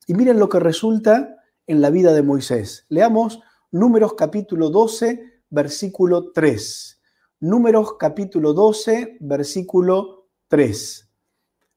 [0.07, 2.85] Y miren lo que resulta en la vida de Moisés.
[2.89, 3.39] Leamos
[3.71, 6.99] Números capítulo 12, versículo 3.
[7.41, 11.09] Números capítulo 12, versículo 3.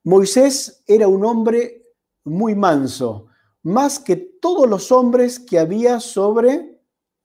[0.05, 1.83] Moisés era un hombre
[2.25, 3.27] muy manso,
[3.63, 6.81] más que todos los hombres que había sobre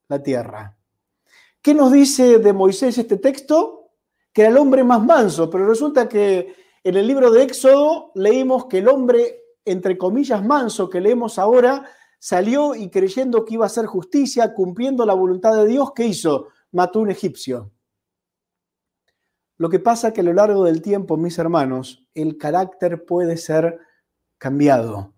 [0.08, 0.76] la tierra.
[1.60, 3.90] ¿Qué nos dice de Moisés este texto?
[4.32, 8.66] Que era el hombre más manso, pero resulta que en el libro de Éxodo leímos
[8.66, 11.84] que el hombre, entre comillas, manso que leemos ahora,
[12.18, 16.48] salió y creyendo que iba a hacer justicia, cumpliendo la voluntad de Dios, ¿qué hizo?
[16.72, 17.72] Mató a un egipcio.
[19.56, 23.80] Lo que pasa que a lo largo del tiempo, mis hermanos, el carácter puede ser
[24.38, 25.14] cambiado.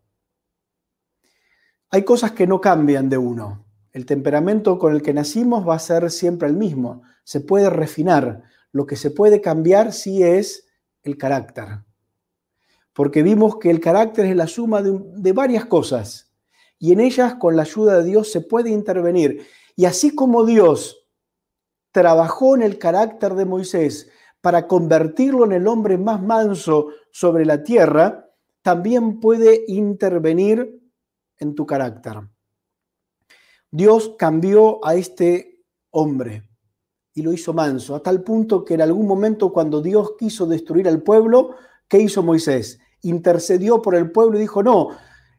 [1.92, 3.64] Hay cosas que no cambian de uno.
[3.92, 7.02] El temperamento con el que nacimos va a ser siempre el mismo.
[7.24, 8.44] Se puede refinar.
[8.70, 10.68] Lo que se puede cambiar sí es
[11.02, 11.80] el carácter.
[12.92, 16.32] Porque vimos que el carácter es la suma de, varias cosas.
[16.78, 19.44] Y en ellas, con la ayuda de Dios, se puede intervenir.
[19.74, 21.08] Y así como Dios
[21.90, 24.08] trabajó en el carácter de Moisés
[24.40, 28.30] para convertirlo en el hombre más manso sobre la tierra,
[28.62, 30.79] también puede intervenir
[31.40, 32.20] en tu carácter.
[33.70, 36.48] Dios cambió a este hombre
[37.14, 40.86] y lo hizo manso, a tal punto que en algún momento cuando Dios quiso destruir
[40.86, 41.56] al pueblo,
[41.88, 42.78] ¿qué hizo Moisés?
[43.02, 44.90] Intercedió por el pueblo y dijo, no,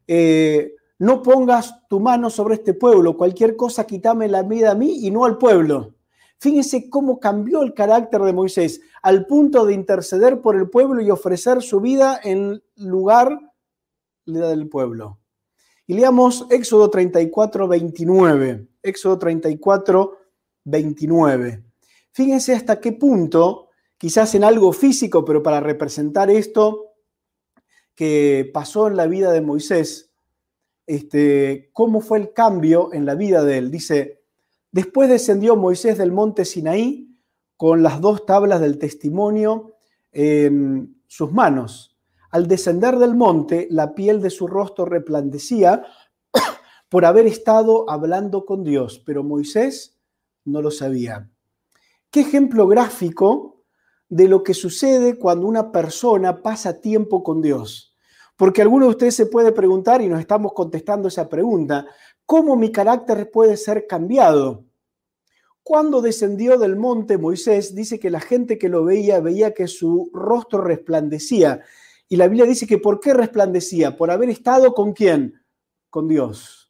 [0.07, 5.05] eh, no pongas tu mano sobre este pueblo, cualquier cosa quítame la vida a mí
[5.05, 5.95] y no al pueblo.
[6.37, 11.11] Fíjense cómo cambió el carácter de Moisés al punto de interceder por el pueblo y
[11.11, 13.39] ofrecer su vida en lugar
[14.25, 15.19] del pueblo.
[15.91, 18.65] Y leamos Éxodo 34, 29.
[18.81, 20.17] Éxodo 34,
[20.63, 21.65] 29.
[22.13, 23.67] Fíjense hasta qué punto,
[23.97, 26.93] quizás en algo físico, pero para representar esto
[27.93, 30.13] que pasó en la vida de Moisés,
[30.87, 33.69] este, cómo fue el cambio en la vida de él.
[33.69, 34.23] Dice,
[34.71, 37.17] después descendió Moisés del monte Sinaí
[37.57, 39.75] con las dos tablas del testimonio
[40.13, 41.90] en sus manos
[42.31, 45.83] al descender del monte, la piel de su rostro resplandecía
[46.89, 49.99] por haber estado hablando con Dios, pero Moisés
[50.45, 51.29] no lo sabía.
[52.09, 53.63] Qué ejemplo gráfico
[54.09, 57.95] de lo que sucede cuando una persona pasa tiempo con Dios.
[58.35, 61.85] Porque alguno de ustedes se puede preguntar, y nos estamos contestando esa pregunta,
[62.25, 64.65] ¿cómo mi carácter puede ser cambiado?
[65.63, 70.09] Cuando descendió del monte Moisés, dice que la gente que lo veía veía que su
[70.11, 71.61] rostro resplandecía.
[72.11, 73.95] Y la Biblia dice que ¿por qué resplandecía?
[73.95, 75.45] Por haber estado con quién?
[75.89, 76.69] Con Dios.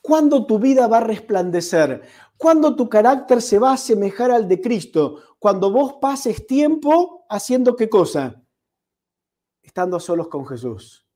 [0.00, 2.00] ¿Cuándo tu vida va a resplandecer?
[2.38, 5.18] ¿Cuándo tu carácter se va a asemejar al de Cristo?
[5.38, 8.42] Cuando vos pases tiempo haciendo qué cosa?
[9.60, 11.06] Estando solos con Jesús.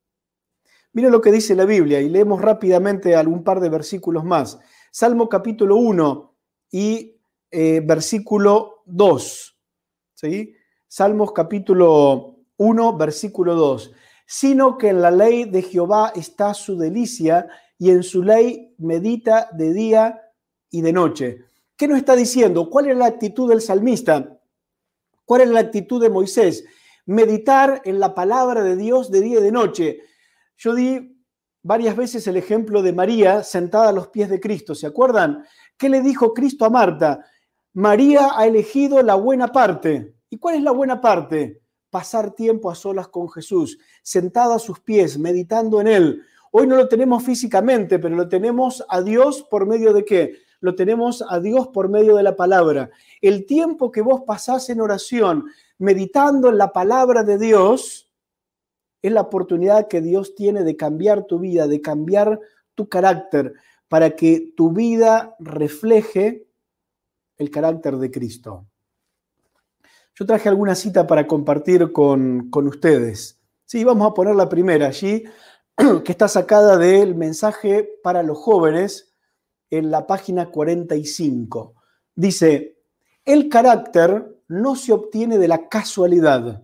[0.92, 4.58] Mira lo que dice la Biblia y leemos rápidamente algún par de versículos más.
[4.92, 6.36] Salmo capítulo 1
[6.70, 7.18] y
[7.50, 9.58] eh, versículo 2.
[10.12, 10.54] ¿sí?
[10.86, 12.33] Salmos capítulo
[12.64, 13.92] 1, versículo 2.
[14.26, 17.46] Sino que en la ley de Jehová está su delicia
[17.78, 20.20] y en su ley medita de día
[20.70, 21.44] y de noche.
[21.76, 22.70] ¿Qué nos está diciendo?
[22.70, 24.38] ¿Cuál es la actitud del salmista?
[25.24, 26.64] ¿Cuál es la actitud de Moisés?
[27.06, 30.00] Meditar en la palabra de Dios de día y de noche.
[30.56, 31.18] Yo di
[31.62, 34.74] varias veces el ejemplo de María sentada a los pies de Cristo.
[34.74, 35.44] ¿Se acuerdan?
[35.76, 37.24] ¿Qué le dijo Cristo a Marta?
[37.72, 40.14] María ha elegido la buena parte.
[40.30, 41.63] ¿Y cuál es la buena parte?
[41.94, 46.22] Pasar tiempo a solas con Jesús, sentada a sus pies, meditando en Él.
[46.50, 50.32] Hoy no lo tenemos físicamente, pero lo tenemos a Dios por medio de qué?
[50.58, 52.90] lo tenemos a Dios por medio de la palabra.
[53.20, 55.44] El tiempo que vos pasás en oración,
[55.78, 58.10] meditando en la palabra de Dios,
[59.02, 62.40] es la oportunidad que Dios tiene de cambiar tu vida, de cambiar
[62.74, 63.52] tu carácter,
[63.86, 66.48] para que tu vida refleje
[67.36, 68.66] el carácter de Cristo.
[70.16, 73.40] Yo traje alguna cita para compartir con, con ustedes.
[73.64, 75.24] Sí, vamos a poner la primera allí,
[76.04, 79.12] que está sacada del mensaje para los jóvenes
[79.70, 81.74] en la página 45.
[82.14, 82.78] Dice,
[83.24, 86.62] el carácter no se obtiene de la casualidad,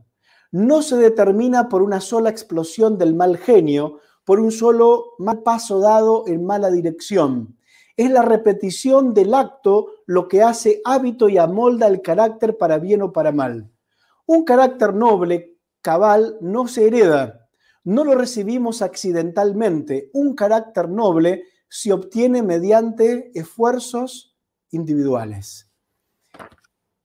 [0.53, 5.81] no se determina por una sola explosión del mal genio, por un solo mal paso
[5.81, 7.57] dado en mala dirección.
[7.97, 13.01] Es la repetición del acto lo que hace hábito y amolda el carácter para bien
[13.01, 13.71] o para mal.
[14.27, 17.49] Un carácter noble, cabal, no se hereda,
[17.85, 20.11] no lo recibimos accidentalmente.
[20.13, 24.37] Un carácter noble se obtiene mediante esfuerzos
[24.73, 25.71] individuales.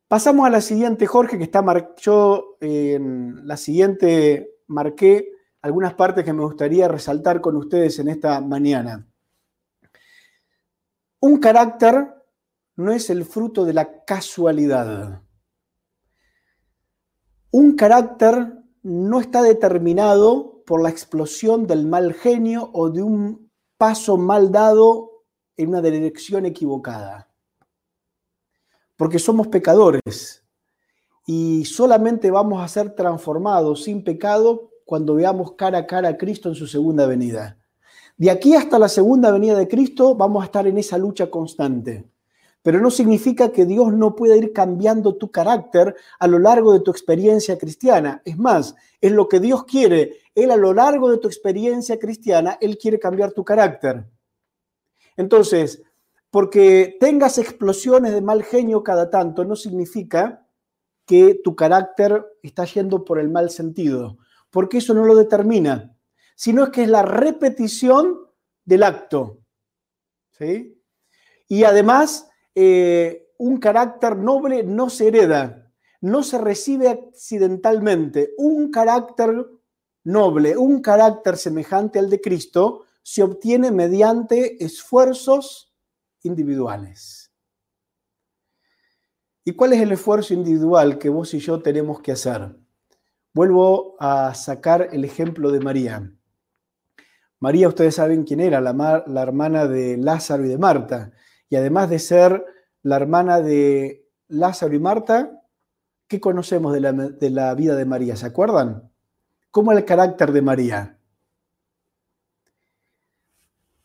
[0.07, 1.63] Pasamos a la siguiente, Jorge, que está
[1.97, 5.29] yo en la siguiente marqué
[5.61, 9.07] algunas partes que me gustaría resaltar con ustedes en esta mañana.
[11.19, 12.14] Un carácter
[12.75, 15.21] no es el fruto de la casualidad.
[17.51, 18.53] Un carácter
[18.83, 25.23] no está determinado por la explosión del mal genio o de un paso mal dado
[25.57, 27.29] en una dirección equivocada.
[28.97, 30.43] Porque somos pecadores
[31.25, 36.49] y solamente vamos a ser transformados sin pecado cuando veamos cara a cara a Cristo
[36.49, 37.57] en su segunda venida.
[38.17, 42.09] De aquí hasta la segunda venida de Cristo vamos a estar en esa lucha constante.
[42.65, 46.79] Pero no significa que Dios no pueda ir cambiando tu carácter a lo largo de
[46.79, 48.23] tu experiencia cristiana.
[48.25, 50.17] Es más, es lo que Dios quiere.
[50.33, 54.07] Él a lo largo de tu experiencia cristiana, Él quiere cambiar tu carácter.
[55.15, 55.83] Entonces,
[56.31, 60.47] porque tengas explosiones de mal genio cada tanto, no significa
[61.05, 64.17] que tu carácter está yendo por el mal sentido,
[64.49, 65.95] porque eso no lo determina,
[66.35, 68.21] sino es que es la repetición
[68.63, 69.37] del acto.
[70.31, 70.81] ¿sí?
[71.47, 78.33] Y además eh, un carácter noble no se hereda, no se recibe accidentalmente.
[78.37, 79.45] Un carácter
[80.05, 85.73] noble, un carácter semejante al de Cristo, se obtiene mediante esfuerzos
[86.23, 87.31] individuales.
[89.43, 92.55] ¿Y cuál es el esfuerzo individual que vos y yo tenemos que hacer?
[93.33, 96.11] Vuelvo a sacar el ejemplo de María.
[97.39, 101.11] María, ustedes saben quién era, la, la hermana de Lázaro y de Marta
[101.49, 102.45] y además de ser
[102.81, 105.41] la hermana de Lázaro y Marta,
[106.07, 108.15] ¿qué conocemos de la, vida de María?
[108.15, 108.91] ¿Se acuerdan?
[109.51, 110.99] ¿Cómo era el carácter de María?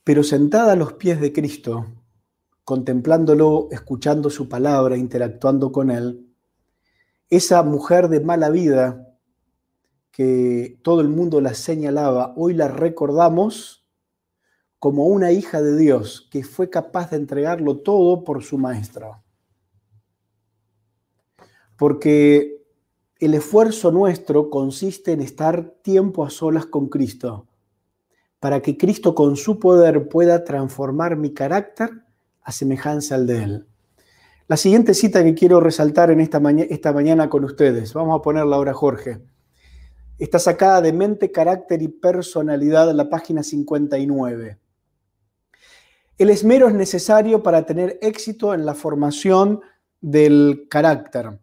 [0.04, 1.86] Pero sentada a los pies de Cristo,
[2.64, 6.34] contemplándolo, escuchando su palabra, interactuando con él,
[7.28, 9.06] esa mujer de mala vida
[10.10, 13.79] que todo el mundo la señalaba, hoy la recordamos
[14.80, 19.22] como una hija de Dios que fue capaz de entregarlo todo por su maestro.
[21.76, 22.64] Porque
[23.20, 27.46] el esfuerzo nuestro consiste en estar tiempo a solas con Cristo,
[28.40, 31.90] para que Cristo con su poder pueda transformar mi carácter
[32.42, 33.66] a semejanza al de Él.
[34.48, 38.56] La siguiente cita que quiero resaltar en esta, esta mañana con ustedes, vamos a ponerla
[38.56, 39.20] ahora Jorge,
[40.18, 44.58] está sacada de Mente, Carácter y Personalidad en la página 59.
[46.20, 49.62] El esmero es necesario para tener éxito en la formación
[50.02, 51.40] del carácter.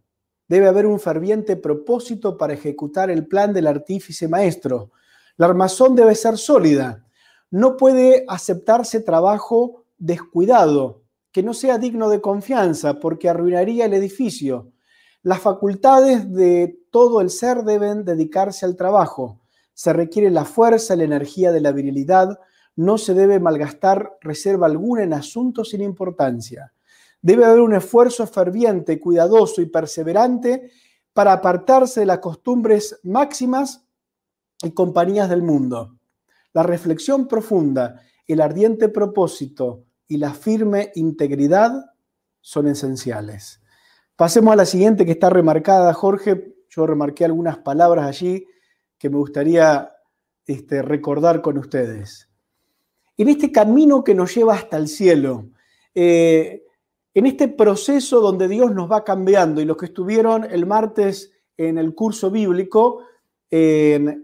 [0.47, 4.91] Debe haber un ferviente propósito para ejecutar el plan del artífice maestro.
[5.36, 7.03] La armazón debe ser sólida.
[7.49, 11.01] No puede aceptarse trabajo descuidado.
[11.32, 14.71] que no sea digno de confianza, porque arruinaría el edificio.
[15.23, 19.39] Las facultades de todo el ser deben dedicarse al trabajo.
[19.73, 22.39] Se requiere la fuerza, la energía de la virilidad.
[22.78, 26.73] No se debe malgastar reserva alguna en asuntos sin importancia.
[27.21, 30.71] Debe haber un esfuerzo ferviente, cuidadoso y perseverante
[31.11, 33.86] para apartarse de las costumbres máximas
[34.63, 35.97] y compañías del mundo.
[36.53, 41.71] La reflexión profunda, el ardiente propósito y la firme integridad
[42.41, 43.61] son esenciales.
[44.15, 46.55] Pasemos a la siguiente que está remarcada, Jorge.
[46.69, 48.45] Yo remarqué algunas palabras allí
[48.97, 49.91] que me gustaría
[50.45, 52.26] este, recordar con ustedes.
[53.18, 55.49] En este camino que nos lleva hasta el cielo,
[55.93, 56.63] eh,
[57.13, 61.78] en este proceso donde Dios nos va cambiando, y los que estuvieron el martes en
[61.80, 63.01] el curso bíblico,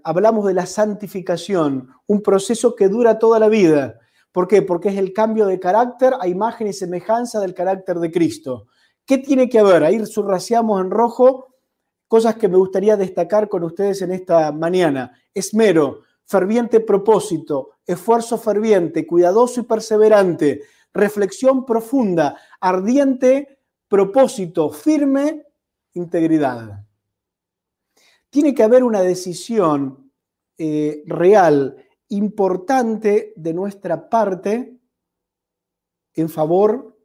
[0.03, 3.99] hablamos de la santificación, un proceso que dura toda la vida.
[4.31, 4.61] ¿Por qué?
[4.61, 8.67] Porque es el cambio de carácter a imagen y semejanza del carácter de Cristo.
[9.05, 9.83] ¿Qué tiene que haber?
[9.83, 11.55] Ahí subraciamos en rojo
[12.07, 15.11] cosas que me gustaría destacar con ustedes en esta mañana.
[15.33, 20.61] Esmero, ferviente propósito, esfuerzo ferviente, cuidadoso y perseverante,
[20.93, 25.45] reflexión profunda, ardiente propósito, firme
[25.93, 26.83] integridad
[28.33, 30.11] tiene que haber una decisión
[30.57, 31.77] eh, real,
[32.09, 34.79] importante de nuestra parte
[36.15, 36.99] en favor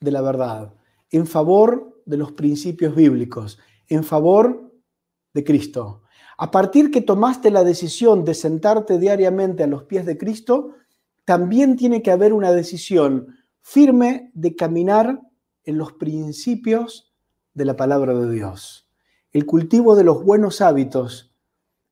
[0.00, 0.74] de la verdad,
[1.08, 4.74] en favor de los principios bíblicos, en favor
[5.32, 6.02] de Cristo.
[6.42, 10.74] A partir que tomaste la decisión de sentarte diariamente a los pies de Cristo,
[11.24, 15.20] también tiene que haber una decisión firme de caminar
[15.64, 17.12] en los principios
[17.54, 18.90] de la palabra de Dios
[19.32, 21.32] el cultivo de los buenos hábitos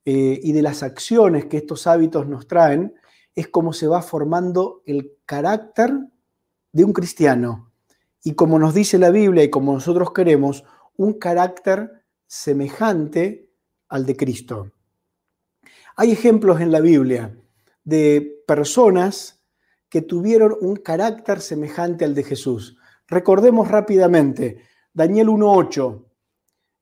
[0.04, 2.94] eh, y de las acciones que estos hábitos nos traen
[3.34, 5.94] es como se va formando el carácter
[6.72, 7.70] de un cristiano.
[8.24, 10.64] Y como nos dice la Biblia y como nosotros queremos,
[10.96, 13.47] un carácter semejante
[13.88, 14.70] al de Cristo.
[15.96, 17.36] Hay ejemplos en la Biblia
[17.84, 19.40] de personas
[19.88, 22.76] que tuvieron un carácter semejante al de Jesús.
[23.06, 24.62] Recordemos rápidamente,
[24.92, 26.04] Daniel 1.8,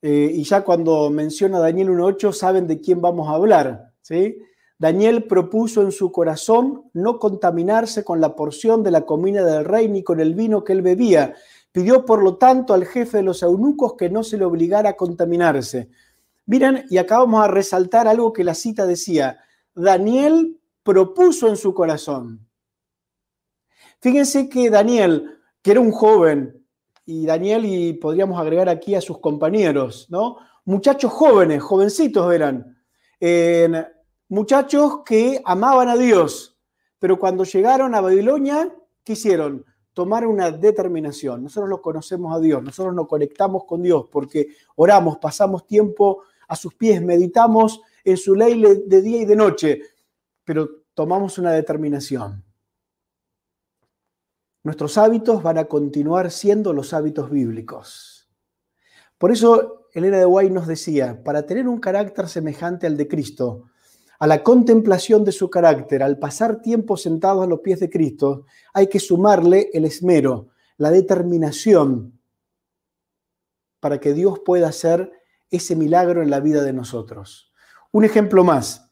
[0.03, 3.93] eh, y ya cuando menciona Daniel 1.8 saben de quién vamos a hablar.
[4.03, 4.39] ¿sí?
[4.79, 9.89] Daniel propuso en su corazón no contaminarse con la porción de la comida del rey
[9.89, 11.35] ni con el vino que él bebía.
[11.73, 14.97] Pidió, por lo tanto, al jefe de los eunucos que no se le obligara a
[14.97, 15.89] contaminarse.
[16.47, 19.41] Miren, y acá vamos a resaltar algo que la cita decía.
[19.75, 22.49] Daniel propuso en su corazón.
[24.01, 26.65] Fíjense que Daniel, que era un joven,
[27.05, 30.39] y Daniel, y podríamos agregar aquí a sus compañeros, ¿no?
[30.65, 32.77] Muchachos jóvenes, jovencitos eran,
[34.29, 36.59] muchachos que amaban a Dios,
[36.99, 38.73] pero cuando llegaron a Babilonia,
[39.05, 39.65] ¿qué hicieron?
[39.93, 41.45] Tomar una determinación.
[41.45, 46.57] Nosotros lo conocemos a Dios, nosotros nos conectamos con Dios porque oramos, pasamos tiempo a
[46.57, 49.81] sus pies, meditamos en su ley de día y de noche,
[50.45, 52.45] pero tomamos una determinación.
[54.63, 58.29] Nuestros hábitos van a continuar siendo los hábitos bíblicos.
[59.19, 63.71] Por eso Elena de White nos decía, para tener un carácter semejante al de Cristo,
[64.19, 68.47] a la contemplación de su carácter, al pasar tiempo sentados a los pies de Cristo,
[68.73, 72.19] hay que sumarle el esmero, la determinación
[73.81, 75.13] para que Dios pueda hacer
[75.51, 77.53] ese milagro en la vida de nosotros.
[77.93, 78.91] Un ejemplo más,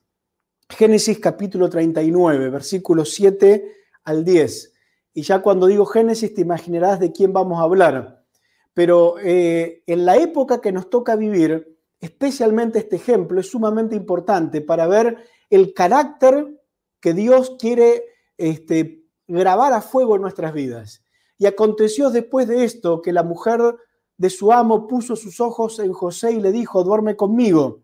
[0.69, 3.71] Génesis capítulo 39, versículos 7
[4.05, 4.73] al 10.
[5.15, 8.25] Y ya cuando digo Génesis te imaginarás de quién vamos a hablar.
[8.73, 14.61] Pero eh, en la época que nos toca vivir, especialmente este ejemplo es sumamente importante
[14.61, 15.19] para ver
[15.51, 16.61] el carácter
[17.01, 18.05] que Dios quiere
[18.37, 21.05] este, grabar a fuego en nuestras vidas.
[21.39, 23.61] Y aconteció después de esto que la mujer
[24.17, 27.81] de su amo puso sus ojos en José y le dijo, duerme conmigo.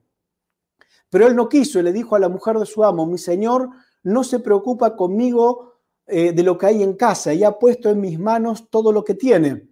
[1.08, 3.68] Pero él no quiso y le dijo a la mujer de su amo, mi señor
[4.02, 5.74] no se preocupa conmigo
[6.06, 9.04] eh, de lo que hay en casa y ha puesto en mis manos todo lo
[9.04, 9.68] que tiene.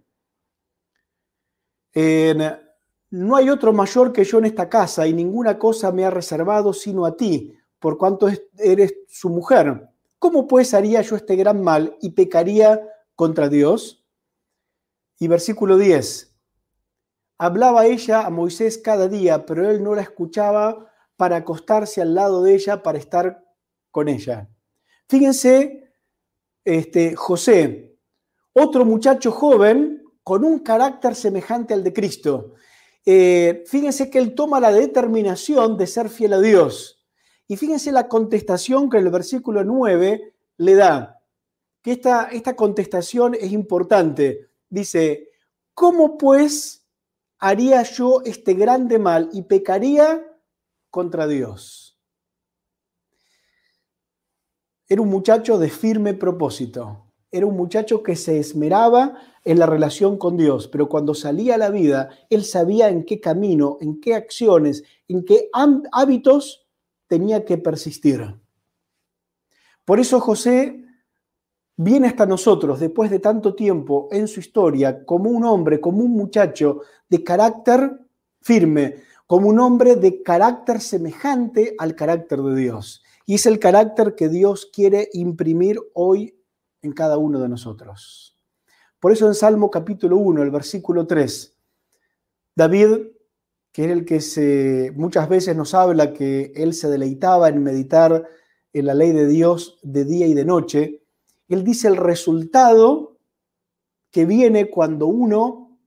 [3.11, 6.73] no hay otro mayor que yo en esta casa y ninguna cosa me ha reservado
[6.73, 9.89] sino a ti, por cuanto eres su mujer.
[10.19, 12.81] ¿Cómo pues haría yo este gran mal y pecaría
[13.15, 14.05] contra Dios?
[15.17, 16.28] Y versículo 10.
[17.41, 22.43] Hablaba ella a Moisés cada día, pero él no la escuchaba para acostarse al lado
[22.43, 23.45] de ella para estar
[23.91, 24.49] con ella.
[25.07, 25.89] Fíjense
[26.65, 27.97] este, José,
[28.51, 32.55] otro muchacho joven con un carácter semejante al de Cristo.
[33.05, 37.05] Eh, fíjense que él toma la determinación de ser fiel a Dios.
[37.47, 41.15] Y fíjense la contestación que el versículo 9 le da.
[41.81, 44.49] que esta, esta contestación es importante.
[44.69, 45.29] Dice,
[45.73, 46.78] ¿cómo pues
[47.39, 50.25] haría yo este grande mal y pecaría
[50.89, 51.97] contra Dios?
[54.87, 57.05] Era un muchacho de firme propósito.
[57.31, 59.15] Era un muchacho que se esmeraba
[59.45, 63.19] en la relación con Dios, pero cuando salía a la vida, él sabía en qué
[63.19, 65.49] camino, en qué acciones, en qué
[65.91, 66.67] hábitos
[67.07, 68.35] tenía que persistir.
[69.85, 70.83] Por eso José
[71.81, 76.11] viene hasta nosotros después de tanto tiempo en su historia como un hombre, como un
[76.11, 78.01] muchacho de carácter
[78.41, 83.01] firme, como un hombre de carácter semejante al carácter de Dios.
[83.25, 86.37] Y es el carácter que Dios quiere imprimir hoy
[86.81, 88.37] en cada uno de nosotros.
[88.99, 91.55] Por eso en Salmo capítulo 1, el versículo 3,
[92.57, 93.07] David,
[93.71, 98.27] que es el que se, muchas veces nos habla que él se deleitaba en meditar
[98.73, 100.98] en la ley de Dios de día y de noche,
[101.49, 103.17] él dice el resultado
[104.11, 105.77] que viene cuando uno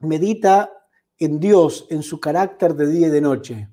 [0.00, 0.72] medita
[1.18, 3.68] en Dios, en su carácter de día y de noche.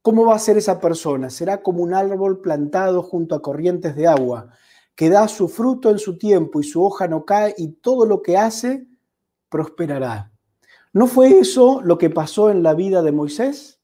[0.00, 1.30] ¿Cómo va a ser esa persona?
[1.30, 4.50] Será como un árbol plantado junto a corrientes de agua,
[4.94, 8.22] que da su fruto en su tiempo y su hoja no cae y todo lo
[8.22, 8.86] que hace
[9.48, 10.32] prosperará.
[10.92, 13.80] ¿No fue eso lo que pasó en la vida de Moisés?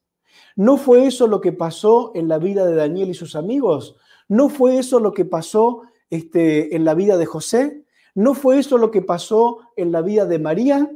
[0.55, 3.95] ¿No fue eso lo que pasó en la vida de Daniel y sus amigos?
[4.27, 7.85] ¿No fue eso lo que pasó este, en la vida de José?
[8.15, 10.91] ¿No fue eso lo que pasó en la vida de María?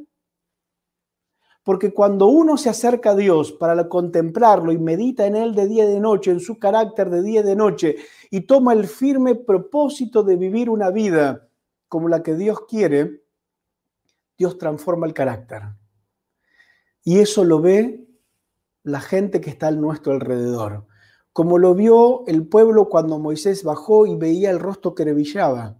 [1.64, 5.86] Porque cuando uno se acerca a Dios para contemplarlo y medita en Él de día
[5.86, 7.96] y de noche, en su carácter de día y de noche,
[8.30, 11.48] y toma el firme propósito de vivir una vida
[11.88, 13.24] como la que Dios quiere,
[14.38, 15.62] Dios transforma el carácter.
[17.04, 18.08] Y eso lo ve
[18.84, 20.86] la gente que está a nuestro alrededor
[21.34, 25.78] como lo vio el pueblo cuando Moisés bajó y veía el rostro que brillaba.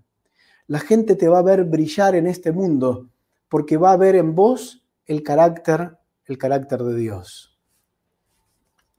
[0.66, 3.10] La gente te va a ver brillar en este mundo
[3.50, 7.60] porque va a ver en vos el carácter, el carácter de Dios.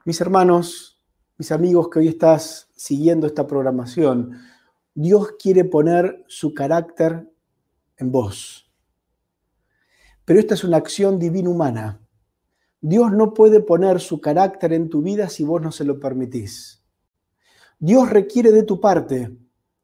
[0.05, 1.01] Mis hermanos,
[1.37, 4.39] mis amigos que hoy estás siguiendo esta programación,
[4.93, 7.29] Dios quiere poner su carácter
[7.97, 8.71] en vos.
[10.23, 12.04] Pero esta es una acción divina humana.
[12.81, 16.83] Dios no puede poner su carácter en tu vida si vos no se lo permitís.
[17.79, 19.35] Dios requiere de tu parte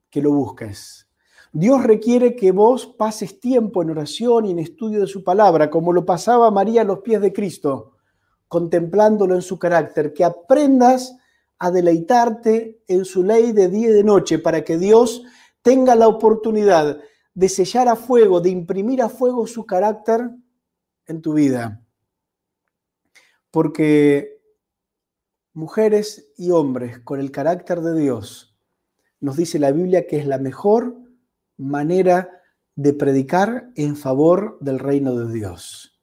[0.09, 1.07] que lo busques.
[1.53, 5.91] Dios requiere que vos pases tiempo en oración y en estudio de su palabra, como
[5.91, 7.93] lo pasaba María a los pies de Cristo,
[8.47, 11.15] contemplándolo en su carácter, que aprendas
[11.59, 15.23] a deleitarte en su ley de día y de noche para que Dios
[15.61, 16.99] tenga la oportunidad
[17.33, 20.29] de sellar a fuego, de imprimir a fuego su carácter
[21.05, 21.80] en tu vida
[23.51, 24.41] porque
[25.53, 28.55] mujeres y hombres con el carácter de Dios,
[29.19, 30.95] nos dice la Biblia que es la mejor
[31.57, 32.29] manera
[32.75, 36.01] de predicar en favor del reino de Dios.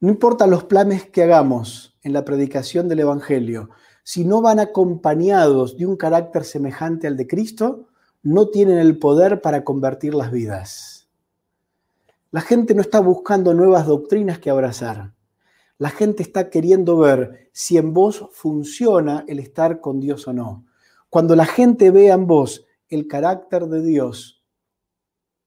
[0.00, 3.70] No importa los planes que hagamos en la predicación del Evangelio,
[4.02, 7.88] si no van acompañados de un carácter semejante al de Cristo,
[8.22, 11.08] no tienen el poder para convertir las vidas.
[12.30, 15.15] La gente no está buscando nuevas doctrinas que abrazar.
[15.78, 20.66] La gente está queriendo ver si en vos funciona el estar con Dios o no.
[21.10, 24.44] Cuando la gente vea en vos el carácter de Dios,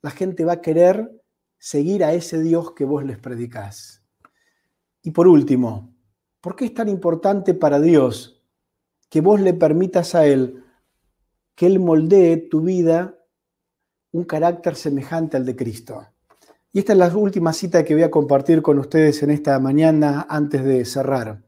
[0.02, 1.20] la gente va a querer
[1.58, 4.04] seguir a ese Dios que vos les predicás.
[5.02, 5.94] Y por último,
[6.42, 8.42] ¿por qué es tan importante para Dios
[9.10, 10.64] que vos le permitas a Él
[11.56, 13.18] que Él moldee tu vida
[14.14, 16.08] un carácter semejante al de Cristo?
[16.72, 20.28] Y esta es la última cita que voy a compartir con ustedes en esta mañana
[20.30, 21.44] antes de cerrar.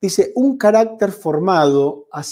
[0.00, 2.22] Dice, un carácter formado a,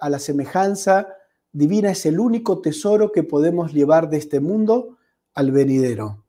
[0.00, 1.06] a, la semejanza
[1.52, 4.98] divina es el único tesoro que podemos llevar de este mundo
[5.34, 6.24] al venidero.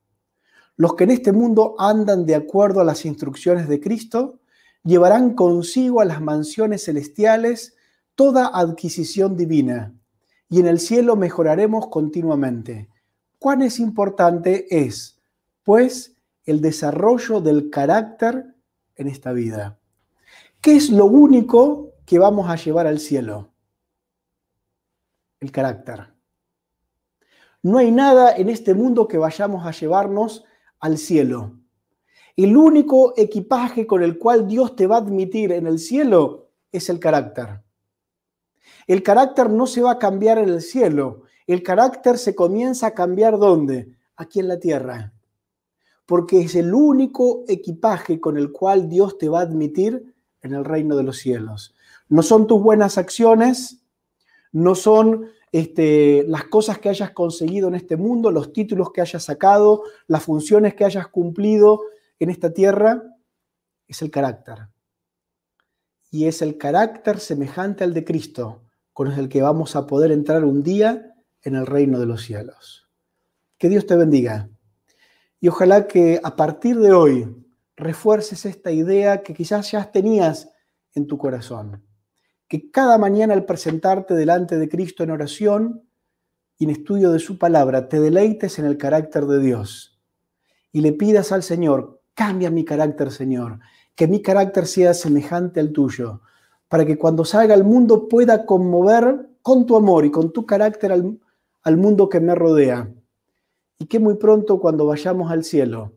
[0.76, 4.40] Los que en este mundo andan de acuerdo a las instrucciones de Cristo
[4.84, 7.74] llevarán consigo a las mansiones celestiales
[8.14, 9.92] toda adquisición divina
[10.48, 12.88] y en el cielo mejoraremos continuamente
[13.44, 15.20] cuán es importante es,
[15.64, 16.16] pues,
[16.46, 18.54] el desarrollo del carácter
[18.96, 19.78] en esta vida.
[20.62, 23.52] ¿Qué es lo único que vamos a llevar al cielo?
[25.40, 26.14] El carácter.
[27.62, 30.46] No hay nada en este mundo que vayamos a llevarnos
[30.80, 31.52] al cielo.
[32.36, 36.88] El único equipaje con el cual Dios te va a admitir en el cielo es
[36.88, 37.62] el carácter.
[38.86, 42.94] El carácter no se va a cambiar en el cielo, el carácter se comienza a
[42.94, 43.90] cambiar ¿dónde?
[44.16, 45.12] Aquí en la tierra.
[46.06, 50.64] Porque es el único equipaje con el cual Dios te va a admitir en el
[50.64, 51.74] reino de los cielos.
[52.08, 53.82] No son tus buenas acciones,
[54.52, 59.24] no son este, las cosas que hayas conseguido en este mundo, los títulos que hayas
[59.24, 61.82] sacado, las funciones que hayas cumplido
[62.18, 63.02] en esta tierra,
[63.86, 64.68] es el carácter.
[66.10, 70.44] Y es el carácter semejante al de Cristo, con el que vamos a poder entrar
[70.44, 71.13] un día
[71.44, 72.88] en el reino de los cielos.
[73.58, 74.48] Que Dios te bendiga.
[75.40, 77.36] Y ojalá que a partir de hoy
[77.76, 80.50] refuerces esta idea que quizás ya tenías
[80.94, 81.84] en tu corazón
[82.48, 85.82] que cada mañana al presentarte delante de Cristo en oración
[86.58, 90.00] y en estudio de su palabra, te deleites en el carácter de Dios
[90.70, 93.60] y le pidas al Señor, cambia mi carácter, Señor,
[93.94, 96.20] que mi carácter sea semejante al tuyo,
[96.68, 100.92] para que cuando salga al mundo pueda conmover con tu amor y con tu carácter
[100.92, 101.18] al,
[101.64, 102.94] al mundo que me rodea.
[103.78, 105.96] Y que muy pronto cuando vayamos al cielo,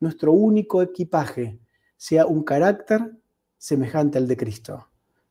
[0.00, 1.60] nuestro único equipaje
[1.96, 3.12] sea un carácter
[3.56, 4.88] semejante al de Cristo.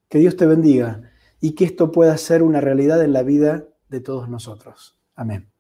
[0.08, 1.12] Que Dios te bendiga
[1.42, 4.98] y que esto pueda ser una realidad en la vida de todos nosotros.
[5.16, 5.51] Amén.